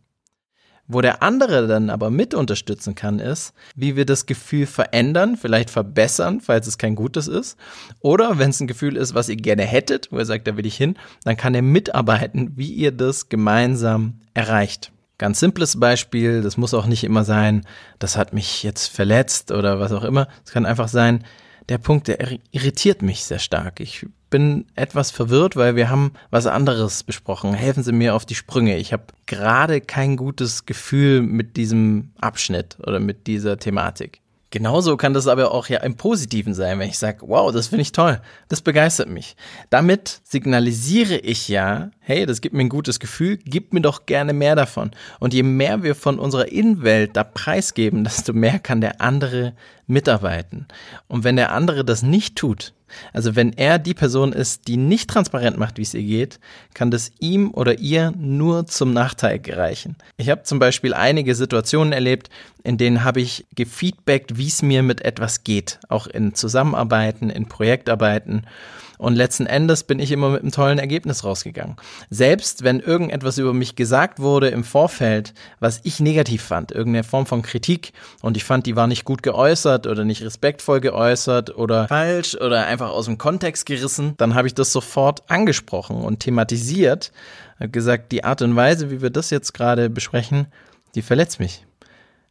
Wo 0.92 1.02
der 1.02 1.22
andere 1.22 1.68
dann 1.68 1.92
aber 1.92 2.10
mit 2.10 2.34
unterstützen 2.34 2.96
kann, 2.96 3.20
ist, 3.20 3.54
wie 3.76 3.96
wir 3.96 4.08
das 4.08 4.26
Gefühl 4.26 4.66
verändern, 4.66 5.38
vielleicht 5.38 5.70
verbessern, 5.70 6.42
falls 6.42 6.66
es 6.66 6.80
kein 6.80 6.96
gutes 6.96 7.28
ist. 7.28 7.58
Oder 8.02 8.40
wenn 8.40 8.50
es 8.50 8.60
ein 8.60 8.66
Gefühl 8.66 8.98
ist, 8.98 9.14
was 9.14 9.30
ihr 9.30 9.36
gerne 9.36 9.64
hättet, 9.64 10.12
wo 10.12 10.18
er 10.18 10.26
sagt, 10.26 10.48
da 10.48 10.58
will 10.58 10.66
ich 10.66 10.76
hin, 10.76 10.98
dann 11.24 11.38
kann 11.38 11.54
er 11.54 11.62
mitarbeiten, 11.62 12.54
wie 12.58 12.74
ihr 12.74 12.92
das 12.92 13.30
gemeinsam 13.30 14.22
erreicht. 14.34 14.92
Ganz 15.20 15.40
simples 15.40 15.80
Beispiel, 15.80 16.42
das 16.42 16.58
muss 16.58 16.74
auch 16.74 16.88
nicht 16.88 17.04
immer 17.04 17.24
sein, 17.24 17.68
das 18.00 18.18
hat 18.18 18.34
mich 18.34 18.64
jetzt 18.64 18.88
verletzt 18.88 19.52
oder 19.52 19.80
was 19.80 19.92
auch 19.92 20.04
immer. 20.04 20.28
Es 20.44 20.52
kann 20.52 20.66
einfach 20.66 20.88
sein, 20.88 21.24
der 21.68 21.78
Punkt, 21.78 22.08
der 22.08 22.40
irritiert 22.50 23.04
mich 23.04 23.26
sehr 23.26 23.38
stark. 23.38 23.80
Ich 23.80 24.08
bin 24.30 24.66
etwas 24.76 25.12
verwirrt, 25.12 25.56
weil 25.56 25.76
wir 25.76 25.90
haben 25.90 26.14
was 26.30 26.46
anderes 26.46 27.04
besprochen. 27.04 27.54
Helfen 27.54 27.84
Sie 27.84 27.92
mir 27.92 28.16
auf 28.16 28.26
die 28.26 28.36
Sprünge. 28.36 28.78
Ich 28.78 28.94
habe 28.94 29.04
gerade 29.26 29.82
kein 29.82 30.18
gutes 30.18 30.66
Gefühl 30.66 31.22
mit 31.22 31.58
diesem 31.58 32.12
Abschnitt 32.20 32.78
oder 32.82 33.00
mit 33.00 33.28
dieser 33.28 33.58
Thematik. 33.58 34.22
Genauso 34.52 34.98
kann 34.98 35.14
das 35.14 35.28
aber 35.28 35.52
auch 35.52 35.68
ja 35.68 35.80
im 35.82 35.96
Positiven 35.96 36.56
sein, 36.56 36.80
wenn 36.80 36.90
ich 36.90 36.98
sage, 36.98 37.20
wow, 37.22 37.52
das 37.52 37.68
finde 37.68 37.84
ich 37.84 37.92
toll, 37.92 38.20
das 38.48 38.62
begeistert 38.62 39.08
mich. 39.08 39.36
Damit 39.70 40.22
signalisiere 40.24 41.18
ich 41.18 41.48
ja, 41.50 41.92
hey, 42.00 42.26
das 42.26 42.42
gibt 42.42 42.56
mir 42.56 42.62
ein 42.62 42.70
gutes 42.70 43.00
Gefühl, 43.00 43.38
gib 43.38 43.74
mir 43.74 43.82
doch 43.82 44.08
gerne 44.08 44.34
mehr 44.34 44.56
davon. 44.56 44.90
Und 45.20 45.36
je 45.36 45.44
mehr 45.44 45.84
wir 45.84 45.94
von 45.94 46.18
unserer 46.18 46.52
Innenwelt 46.52 47.16
da 47.16 47.24
preisgeben, 47.24 48.04
desto 48.04 48.34
mehr 48.34 48.58
kann 48.58 48.82
der 48.82 49.02
andere 49.02 49.54
mitarbeiten. 49.90 50.68
Und 51.08 51.24
wenn 51.24 51.36
der 51.36 51.52
andere 51.52 51.84
das 51.84 52.04
nicht 52.04 52.36
tut, 52.36 52.74
also 53.14 53.36
wenn 53.36 53.54
er 53.54 53.80
die 53.80 53.94
Person 53.94 54.34
ist, 54.34 54.68
die 54.68 54.78
nicht 54.78 55.10
transparent 55.10 55.58
macht, 55.58 55.78
wie 55.78 55.84
es 55.84 55.94
ihr 55.94 56.04
geht, 56.04 56.40
kann 56.74 56.92
das 56.92 57.12
ihm 57.20 57.52
oder 57.52 57.80
ihr 57.80 58.12
nur 58.18 58.66
zum 58.68 58.94
Nachteil 58.94 59.40
gereichen. 59.40 59.96
Ich 60.18 60.30
habe 60.30 60.44
zum 60.44 60.60
Beispiel 60.60 60.94
einige 60.94 61.36
Situationen 61.36 61.94
erlebt, 61.94 62.30
in 62.64 62.78
denen 62.78 63.04
habe 63.04 63.22
ich 63.22 63.46
gefeedbackt, 63.56 64.38
wie 64.38 64.48
es 64.48 64.62
mir 64.62 64.84
mit 64.84 65.02
etwas 65.02 65.44
geht, 65.44 65.80
auch 65.90 66.08
in 66.08 66.34
Zusammenarbeiten, 66.34 67.30
in 67.30 67.48
Projektarbeiten. 67.48 68.46
Und 69.00 69.16
letzten 69.16 69.46
Endes 69.46 69.84
bin 69.84 69.98
ich 69.98 70.12
immer 70.12 70.30
mit 70.30 70.42
einem 70.42 70.52
tollen 70.52 70.78
Ergebnis 70.78 71.24
rausgegangen. 71.24 71.78
Selbst 72.10 72.66
wenn 72.66 72.82
irgendetwas 72.82 73.38
über 73.38 73.54
mich 73.54 73.78
gesagt 73.78 74.20
wurde 74.20 74.50
im 74.50 74.66
Vorfeld, 74.66 75.34
was 75.62 75.80
ich 75.84 76.02
negativ 76.02 76.44
fand, 76.44 76.74
irgendeine 76.74 77.06
Form 77.06 77.26
von 77.26 77.42
Kritik 77.42 77.94
und 78.22 78.36
ich 78.36 78.44
fand, 78.44 78.66
die 78.66 78.76
war 78.76 78.88
nicht 78.88 79.06
gut 79.06 79.24
geäußert 79.24 79.88
oder 79.88 80.04
nicht 80.04 80.22
respektvoll 80.22 80.82
geäußert 80.82 81.56
oder 81.56 81.88
falsch 81.88 82.36
oder 82.36 82.66
einfach 82.66 82.90
aus 82.90 83.06
dem 83.06 83.18
Kontext 83.18 83.66
gerissen, 83.66 84.16
dann 84.18 84.36
habe 84.36 84.50
ich 84.50 84.54
das 84.54 84.74
sofort 84.74 85.24
angesprochen 85.32 86.02
und 86.02 86.20
thematisiert, 86.20 87.14
habe 87.58 87.70
gesagt, 87.70 88.12
die 88.12 88.26
Art 88.26 88.42
und 88.42 88.58
Weise, 88.58 88.92
wie 88.92 89.02
wir 89.02 89.12
das 89.12 89.30
jetzt 89.30 89.54
gerade 89.54 89.90
besprechen, 89.90 90.48
die 90.96 91.02
verletzt 91.02 91.40
mich. 91.40 91.66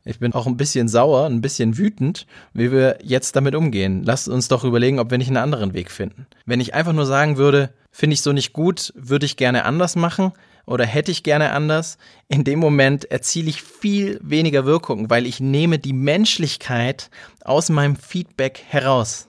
Ich 0.09 0.21
bin 0.21 0.33
auch 0.33 0.47
ein 0.47 0.57
bisschen 0.57 0.88
sauer, 0.88 1.27
ein 1.27 1.42
bisschen 1.42 1.77
wütend, 1.77 2.27
wie 2.55 2.73
wir 2.73 2.99
jetzt 3.03 3.37
damit 3.37 3.55
umgehen. 3.55 4.05
Lasst 4.05 4.27
uns 4.27 4.49
doch 4.49 4.64
überlegen, 4.64 5.01
ob 5.01 5.11
wir 5.11 5.18
nicht 5.18 5.29
einen 5.29 5.37
anderen 5.37 5.75
Weg 5.75 5.90
finden. 5.90 6.27
Wenn 6.47 6.61
ich 6.61 6.73
einfach 6.73 6.94
nur 6.94 7.05
sagen 7.05 7.37
würde, 7.37 7.75
finde 7.92 8.14
ich 8.14 8.23
so 8.23 8.33
nicht 8.33 8.55
gut, 8.55 8.94
würde 8.97 9.27
ich 9.27 9.37
gerne 9.37 9.66
anders 9.66 9.97
machen 9.97 10.33
oder 10.64 10.87
hätte 10.87 11.11
ich 11.11 11.25
gerne 11.25 11.53
anders, 11.53 11.99
in 12.27 12.42
dem 12.42 12.59
Moment 12.59 13.05
erziele 13.11 13.51
ich 13.51 13.62
viel 13.62 14.18
weniger 14.23 14.64
Wirkung, 14.64 15.11
weil 15.11 15.27
ich 15.27 15.40
nehme 15.40 15.79
die 15.79 15.92
Menschlichkeit 15.92 17.11
aus 17.44 17.68
meinem 17.68 17.97
Feedback 17.97 18.62
heraus. 18.66 19.29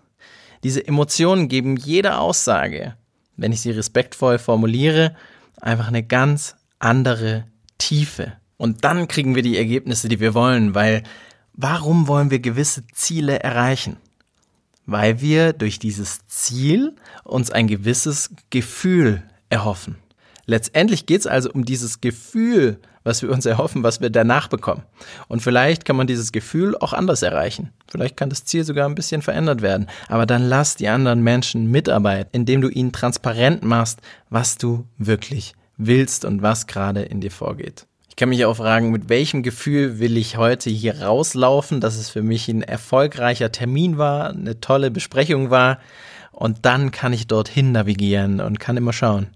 Diese 0.64 0.88
Emotionen 0.88 1.50
geben 1.50 1.76
jeder 1.76 2.22
Aussage, 2.22 2.96
wenn 3.36 3.52
ich 3.52 3.60
sie 3.60 3.72
respektvoll 3.72 4.40
formuliere, 4.40 5.14
einfach 5.60 5.90
eine 5.90 6.04
ganz 6.04 6.56
andere 6.80 7.48
Tiefe. 7.78 8.39
Und 8.60 8.84
dann 8.84 9.08
kriegen 9.08 9.36
wir 9.36 9.42
die 9.42 9.58
Ergebnisse, 9.58 10.10
die 10.10 10.20
wir 10.20 10.34
wollen, 10.34 10.76
weil 10.76 11.04
warum 11.54 12.10
wollen 12.10 12.30
wir 12.30 12.40
gewisse 12.40 12.86
Ziele 12.88 13.40
erreichen? 13.40 13.96
Weil 14.86 15.22
wir 15.22 15.54
durch 15.54 15.80
dieses 15.80 16.26
Ziel 16.28 16.94
uns 17.24 17.52
ein 17.52 17.68
gewisses 17.68 18.32
Gefühl 18.50 19.24
erhoffen. 19.50 19.96
Letztendlich 20.46 21.06
geht 21.06 21.22
es 21.22 21.28
also 21.28 21.50
um 21.52 21.64
dieses 21.64 22.02
Gefühl, 22.02 22.80
was 23.06 23.22
wir 23.22 23.32
uns 23.32 23.46
erhoffen, 23.46 23.82
was 23.82 24.02
wir 24.02 24.10
danach 24.10 24.50
bekommen. 24.50 24.84
Und 25.30 25.42
vielleicht 25.42 25.86
kann 25.86 25.96
man 25.96 26.08
dieses 26.08 26.34
Gefühl 26.34 26.76
auch 26.78 26.92
anders 26.92 27.22
erreichen. 27.22 27.70
Vielleicht 27.90 28.18
kann 28.18 28.30
das 28.30 28.44
Ziel 28.44 28.66
sogar 28.66 28.90
ein 28.90 28.96
bisschen 28.96 29.22
verändert 29.22 29.62
werden. 29.62 29.88
Aber 30.10 30.26
dann 30.26 30.44
lass 30.44 30.76
die 30.76 30.90
anderen 30.90 31.24
Menschen 31.24 31.72
mitarbeiten, 31.72 32.32
indem 32.34 32.60
du 32.60 32.68
ihnen 32.68 32.92
transparent 32.92 33.64
machst, 33.64 34.02
was 34.30 34.58
du 34.58 34.86
wirklich 34.98 35.54
willst 35.78 36.26
und 36.26 36.42
was 36.42 36.68
gerade 36.68 37.04
in 37.04 37.22
dir 37.22 37.32
vorgeht 37.32 37.86
kann 38.20 38.30
mich 38.30 38.44
auch 38.44 38.58
fragen, 38.58 38.92
mit 38.92 39.08
welchem 39.08 39.44
Gefühl 39.44 40.00
will 40.00 40.18
ich 40.18 40.36
heute 40.36 40.70
hier 40.70 41.02
rauslaufen, 41.02 41.80
dass 41.80 41.98
es 41.98 42.10
für 42.10 42.22
mich 42.22 42.50
ein 42.50 42.62
erfolgreicher 42.62 43.52
Termin 43.52 43.98
war, 43.98 44.32
eine 44.32 44.60
tolle 44.60 44.92
Besprechung 44.92 45.50
war. 45.50 45.80
Und 46.34 46.66
dann 46.66 46.92
kann 46.92 47.14
ich 47.14 47.28
dorthin 47.28 47.72
navigieren 47.72 48.42
und 48.42 48.60
kann 48.60 48.76
immer 48.76 48.92
schauen, 48.92 49.28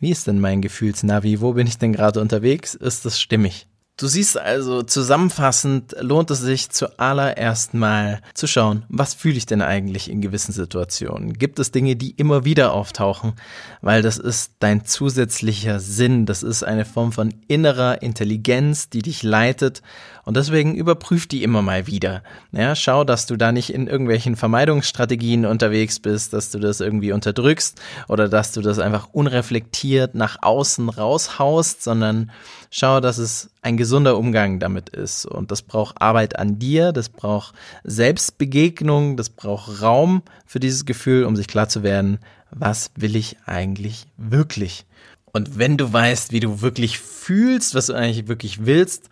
wie 0.00 0.10
ist 0.10 0.26
denn 0.26 0.40
mein 0.40 0.60
Gefühlsnavi? 0.60 1.40
Wo 1.40 1.52
bin 1.52 1.68
ich 1.68 1.78
denn 1.78 1.92
gerade 1.92 2.20
unterwegs? 2.20 2.74
Ist 2.74 3.04
das 3.04 3.20
stimmig? 3.20 3.68
Du 3.98 4.06
siehst 4.08 4.38
also, 4.38 4.82
zusammenfassend 4.82 5.94
lohnt 6.00 6.30
es 6.30 6.40
sich 6.40 6.70
zuallererst 6.70 7.74
mal 7.74 8.22
zu 8.32 8.46
schauen, 8.46 8.84
was 8.88 9.12
fühle 9.12 9.36
ich 9.36 9.44
denn 9.44 9.60
eigentlich 9.60 10.10
in 10.10 10.22
gewissen 10.22 10.52
Situationen? 10.52 11.34
Gibt 11.34 11.58
es 11.58 11.72
Dinge, 11.72 11.94
die 11.94 12.12
immer 12.12 12.46
wieder 12.46 12.72
auftauchen? 12.72 13.34
Weil 13.82 14.00
das 14.00 14.16
ist 14.16 14.54
dein 14.60 14.86
zusätzlicher 14.86 15.78
Sinn, 15.78 16.24
das 16.24 16.42
ist 16.42 16.62
eine 16.62 16.86
Form 16.86 17.12
von 17.12 17.34
innerer 17.48 18.00
Intelligenz, 18.00 18.88
die 18.88 19.02
dich 19.02 19.22
leitet 19.22 19.82
und 20.24 20.36
deswegen 20.36 20.74
überprüf 20.76 21.26
die 21.26 21.42
immer 21.42 21.62
mal 21.62 21.86
wieder. 21.86 22.22
Ja, 22.52 22.76
schau, 22.76 23.02
dass 23.02 23.26
du 23.26 23.36
da 23.36 23.50
nicht 23.50 23.70
in 23.70 23.88
irgendwelchen 23.88 24.36
Vermeidungsstrategien 24.36 25.44
unterwegs 25.46 25.98
bist, 25.98 26.32
dass 26.32 26.50
du 26.50 26.60
das 26.60 26.80
irgendwie 26.80 27.12
unterdrückst 27.12 27.80
oder 28.08 28.28
dass 28.28 28.52
du 28.52 28.60
das 28.60 28.78
einfach 28.78 29.08
unreflektiert 29.12 30.14
nach 30.14 30.38
außen 30.42 30.88
raushaust, 30.88 31.82
sondern 31.82 32.30
schau, 32.70 33.00
dass 33.00 33.18
es 33.18 33.50
ein 33.62 33.76
gesunder 33.76 34.16
Umgang 34.16 34.60
damit 34.60 34.90
ist. 34.90 35.26
Und 35.26 35.50
das 35.50 35.62
braucht 35.62 36.00
Arbeit 36.00 36.38
an 36.38 36.58
dir, 36.58 36.92
das 36.92 37.08
braucht 37.08 37.54
Selbstbegegnung, 37.82 39.16
das 39.16 39.28
braucht 39.28 39.82
Raum 39.82 40.22
für 40.46 40.60
dieses 40.60 40.84
Gefühl, 40.84 41.24
um 41.24 41.34
sich 41.34 41.48
klar 41.48 41.68
zu 41.68 41.82
werden, 41.82 42.18
was 42.50 42.90
will 42.94 43.16
ich 43.16 43.38
eigentlich 43.46 44.06
wirklich? 44.16 44.84
Und 45.32 45.58
wenn 45.58 45.78
du 45.78 45.92
weißt, 45.92 46.32
wie 46.32 46.40
du 46.40 46.60
wirklich 46.60 46.98
fühlst, 46.98 47.74
was 47.74 47.86
du 47.86 47.94
eigentlich 47.94 48.28
wirklich 48.28 48.66
willst, 48.66 49.08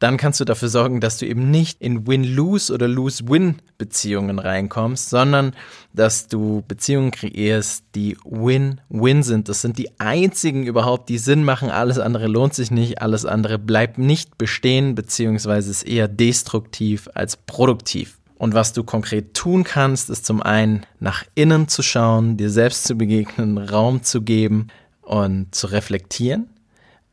dann 0.00 0.16
kannst 0.16 0.40
du 0.40 0.46
dafür 0.46 0.70
sorgen, 0.70 1.00
dass 1.00 1.18
du 1.18 1.26
eben 1.26 1.50
nicht 1.50 1.82
in 1.82 2.06
Win-Lose 2.06 2.72
oder 2.72 2.88
Lose-Win-Beziehungen 2.88 4.38
reinkommst, 4.38 5.10
sondern 5.10 5.52
dass 5.92 6.26
du 6.26 6.64
Beziehungen 6.66 7.10
kreierst, 7.10 7.84
die 7.94 8.16
Win-Win 8.24 9.22
sind. 9.22 9.50
Das 9.50 9.60
sind 9.60 9.76
die 9.76 10.00
einzigen 10.00 10.64
überhaupt, 10.64 11.10
die 11.10 11.18
Sinn 11.18 11.44
machen. 11.44 11.68
Alles 11.68 11.98
andere 11.98 12.28
lohnt 12.28 12.54
sich 12.54 12.70
nicht, 12.70 13.02
alles 13.02 13.26
andere 13.26 13.58
bleibt 13.58 13.98
nicht 13.98 14.38
bestehen, 14.38 14.94
beziehungsweise 14.94 15.70
ist 15.70 15.82
eher 15.82 16.08
destruktiv 16.08 17.10
als 17.12 17.36
produktiv. 17.36 18.18
Und 18.38 18.54
was 18.54 18.72
du 18.72 18.84
konkret 18.84 19.34
tun 19.34 19.64
kannst, 19.64 20.08
ist 20.08 20.24
zum 20.24 20.42
einen 20.42 20.86
nach 20.98 21.24
innen 21.34 21.68
zu 21.68 21.82
schauen, 21.82 22.38
dir 22.38 22.48
selbst 22.48 22.84
zu 22.84 22.94
begegnen, 22.94 23.58
Raum 23.58 24.02
zu 24.02 24.22
geben 24.22 24.68
und 25.02 25.54
zu 25.54 25.66
reflektieren. 25.66 26.48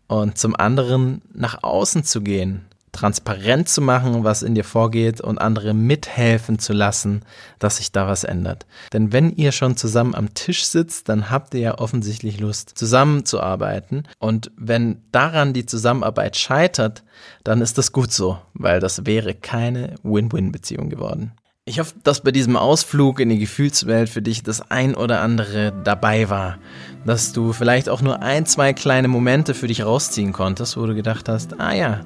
Und 0.08 0.38
zum 0.38 0.56
anderen 0.56 1.22
nach 1.34 1.64
außen 1.64 2.06
zu 2.06 2.22
gehen 2.22 2.62
transparent 2.98 3.70
zu 3.70 3.82
machen, 3.82 4.24
was 4.24 4.42
in 4.42 4.56
dir 4.56 4.64
vorgeht 4.64 5.22
und 5.22 5.38
andere 5.38 5.74
mithelfen 5.74 6.58
zu 6.58 6.74
lassen, 6.74 7.22
dass 7.60 7.78
sich 7.78 7.92
da 7.92 8.08
was 8.08 8.24
ändert. 8.24 8.66
Denn 8.92 9.14
wenn 9.14 9.32
ihr 9.32 9.52
schon 9.52 9.78
zusammen 9.78 10.16
am 10.16 10.34
Tisch 10.34 10.66
sitzt, 10.66 11.08
dann 11.08 11.30
habt 11.30 11.54
ihr 11.54 11.60
ja 11.60 11.78
offensichtlich 11.78 12.40
Lust, 12.40 12.72
zusammenzuarbeiten. 12.76 14.08
Und 14.20 14.52
wenn 14.58 15.02
daran 15.12 15.54
die 15.54 15.66
Zusammenarbeit 15.66 16.38
scheitert, 16.38 17.04
dann 17.44 17.62
ist 17.62 17.78
das 17.78 17.92
gut 17.92 18.12
so, 18.12 18.40
weil 18.54 18.80
das 18.80 19.06
wäre 19.06 19.36
keine 19.36 19.96
Win-Win-Beziehung 20.04 20.90
geworden. 20.90 21.34
Ich 21.66 21.80
hoffe, 21.80 21.96
dass 22.02 22.22
bei 22.22 22.32
diesem 22.32 22.56
Ausflug 22.56 23.20
in 23.20 23.28
die 23.28 23.40
Gefühlswelt 23.40 24.10
für 24.10 24.22
dich 24.22 24.42
das 24.42 24.72
ein 24.72 24.96
oder 24.96 25.20
andere 25.20 25.74
dabei 25.84 26.30
war. 26.30 26.60
Dass 27.06 27.34
du 27.34 27.52
vielleicht 27.52 27.90
auch 27.90 28.02
nur 28.02 28.22
ein, 28.22 28.46
zwei 28.46 28.72
kleine 28.72 29.10
Momente 29.10 29.54
für 29.54 29.68
dich 29.68 29.84
rausziehen 29.84 30.32
konntest, 30.32 30.78
wo 30.78 30.86
du 30.86 30.96
gedacht 30.96 31.28
hast, 31.28 31.60
ah 31.60 31.74
ja, 31.74 32.02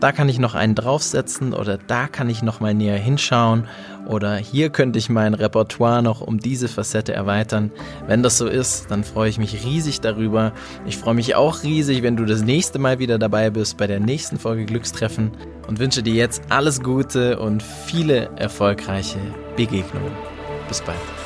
da 0.00 0.12
kann 0.12 0.28
ich 0.28 0.38
noch 0.38 0.54
einen 0.54 0.74
draufsetzen 0.74 1.52
oder 1.52 1.78
da 1.78 2.08
kann 2.08 2.30
ich 2.30 2.42
noch 2.42 2.60
mal 2.60 2.74
näher 2.74 2.96
hinschauen 2.96 3.68
oder 4.06 4.36
hier 4.36 4.70
könnte 4.70 4.98
ich 4.98 5.08
mein 5.08 5.34
Repertoire 5.34 6.02
noch 6.02 6.20
um 6.20 6.38
diese 6.40 6.68
Facette 6.68 7.12
erweitern. 7.12 7.70
Wenn 8.06 8.22
das 8.22 8.38
so 8.38 8.46
ist, 8.46 8.90
dann 8.90 9.04
freue 9.04 9.28
ich 9.28 9.38
mich 9.38 9.64
riesig 9.64 10.00
darüber. 10.00 10.52
Ich 10.86 10.96
freue 10.96 11.14
mich 11.14 11.34
auch 11.34 11.62
riesig, 11.62 12.02
wenn 12.02 12.16
du 12.16 12.24
das 12.24 12.42
nächste 12.42 12.78
Mal 12.78 12.98
wieder 12.98 13.18
dabei 13.18 13.50
bist 13.50 13.76
bei 13.76 13.86
der 13.86 14.00
nächsten 14.00 14.38
Folge 14.38 14.64
Glückstreffen 14.64 15.32
und 15.68 15.78
wünsche 15.78 16.02
dir 16.02 16.14
jetzt 16.14 16.42
alles 16.48 16.82
Gute 16.82 17.38
und 17.38 17.62
viele 17.62 18.30
erfolgreiche 18.36 19.18
Begegnungen. 19.56 20.12
Bis 20.68 20.80
bald. 20.80 21.19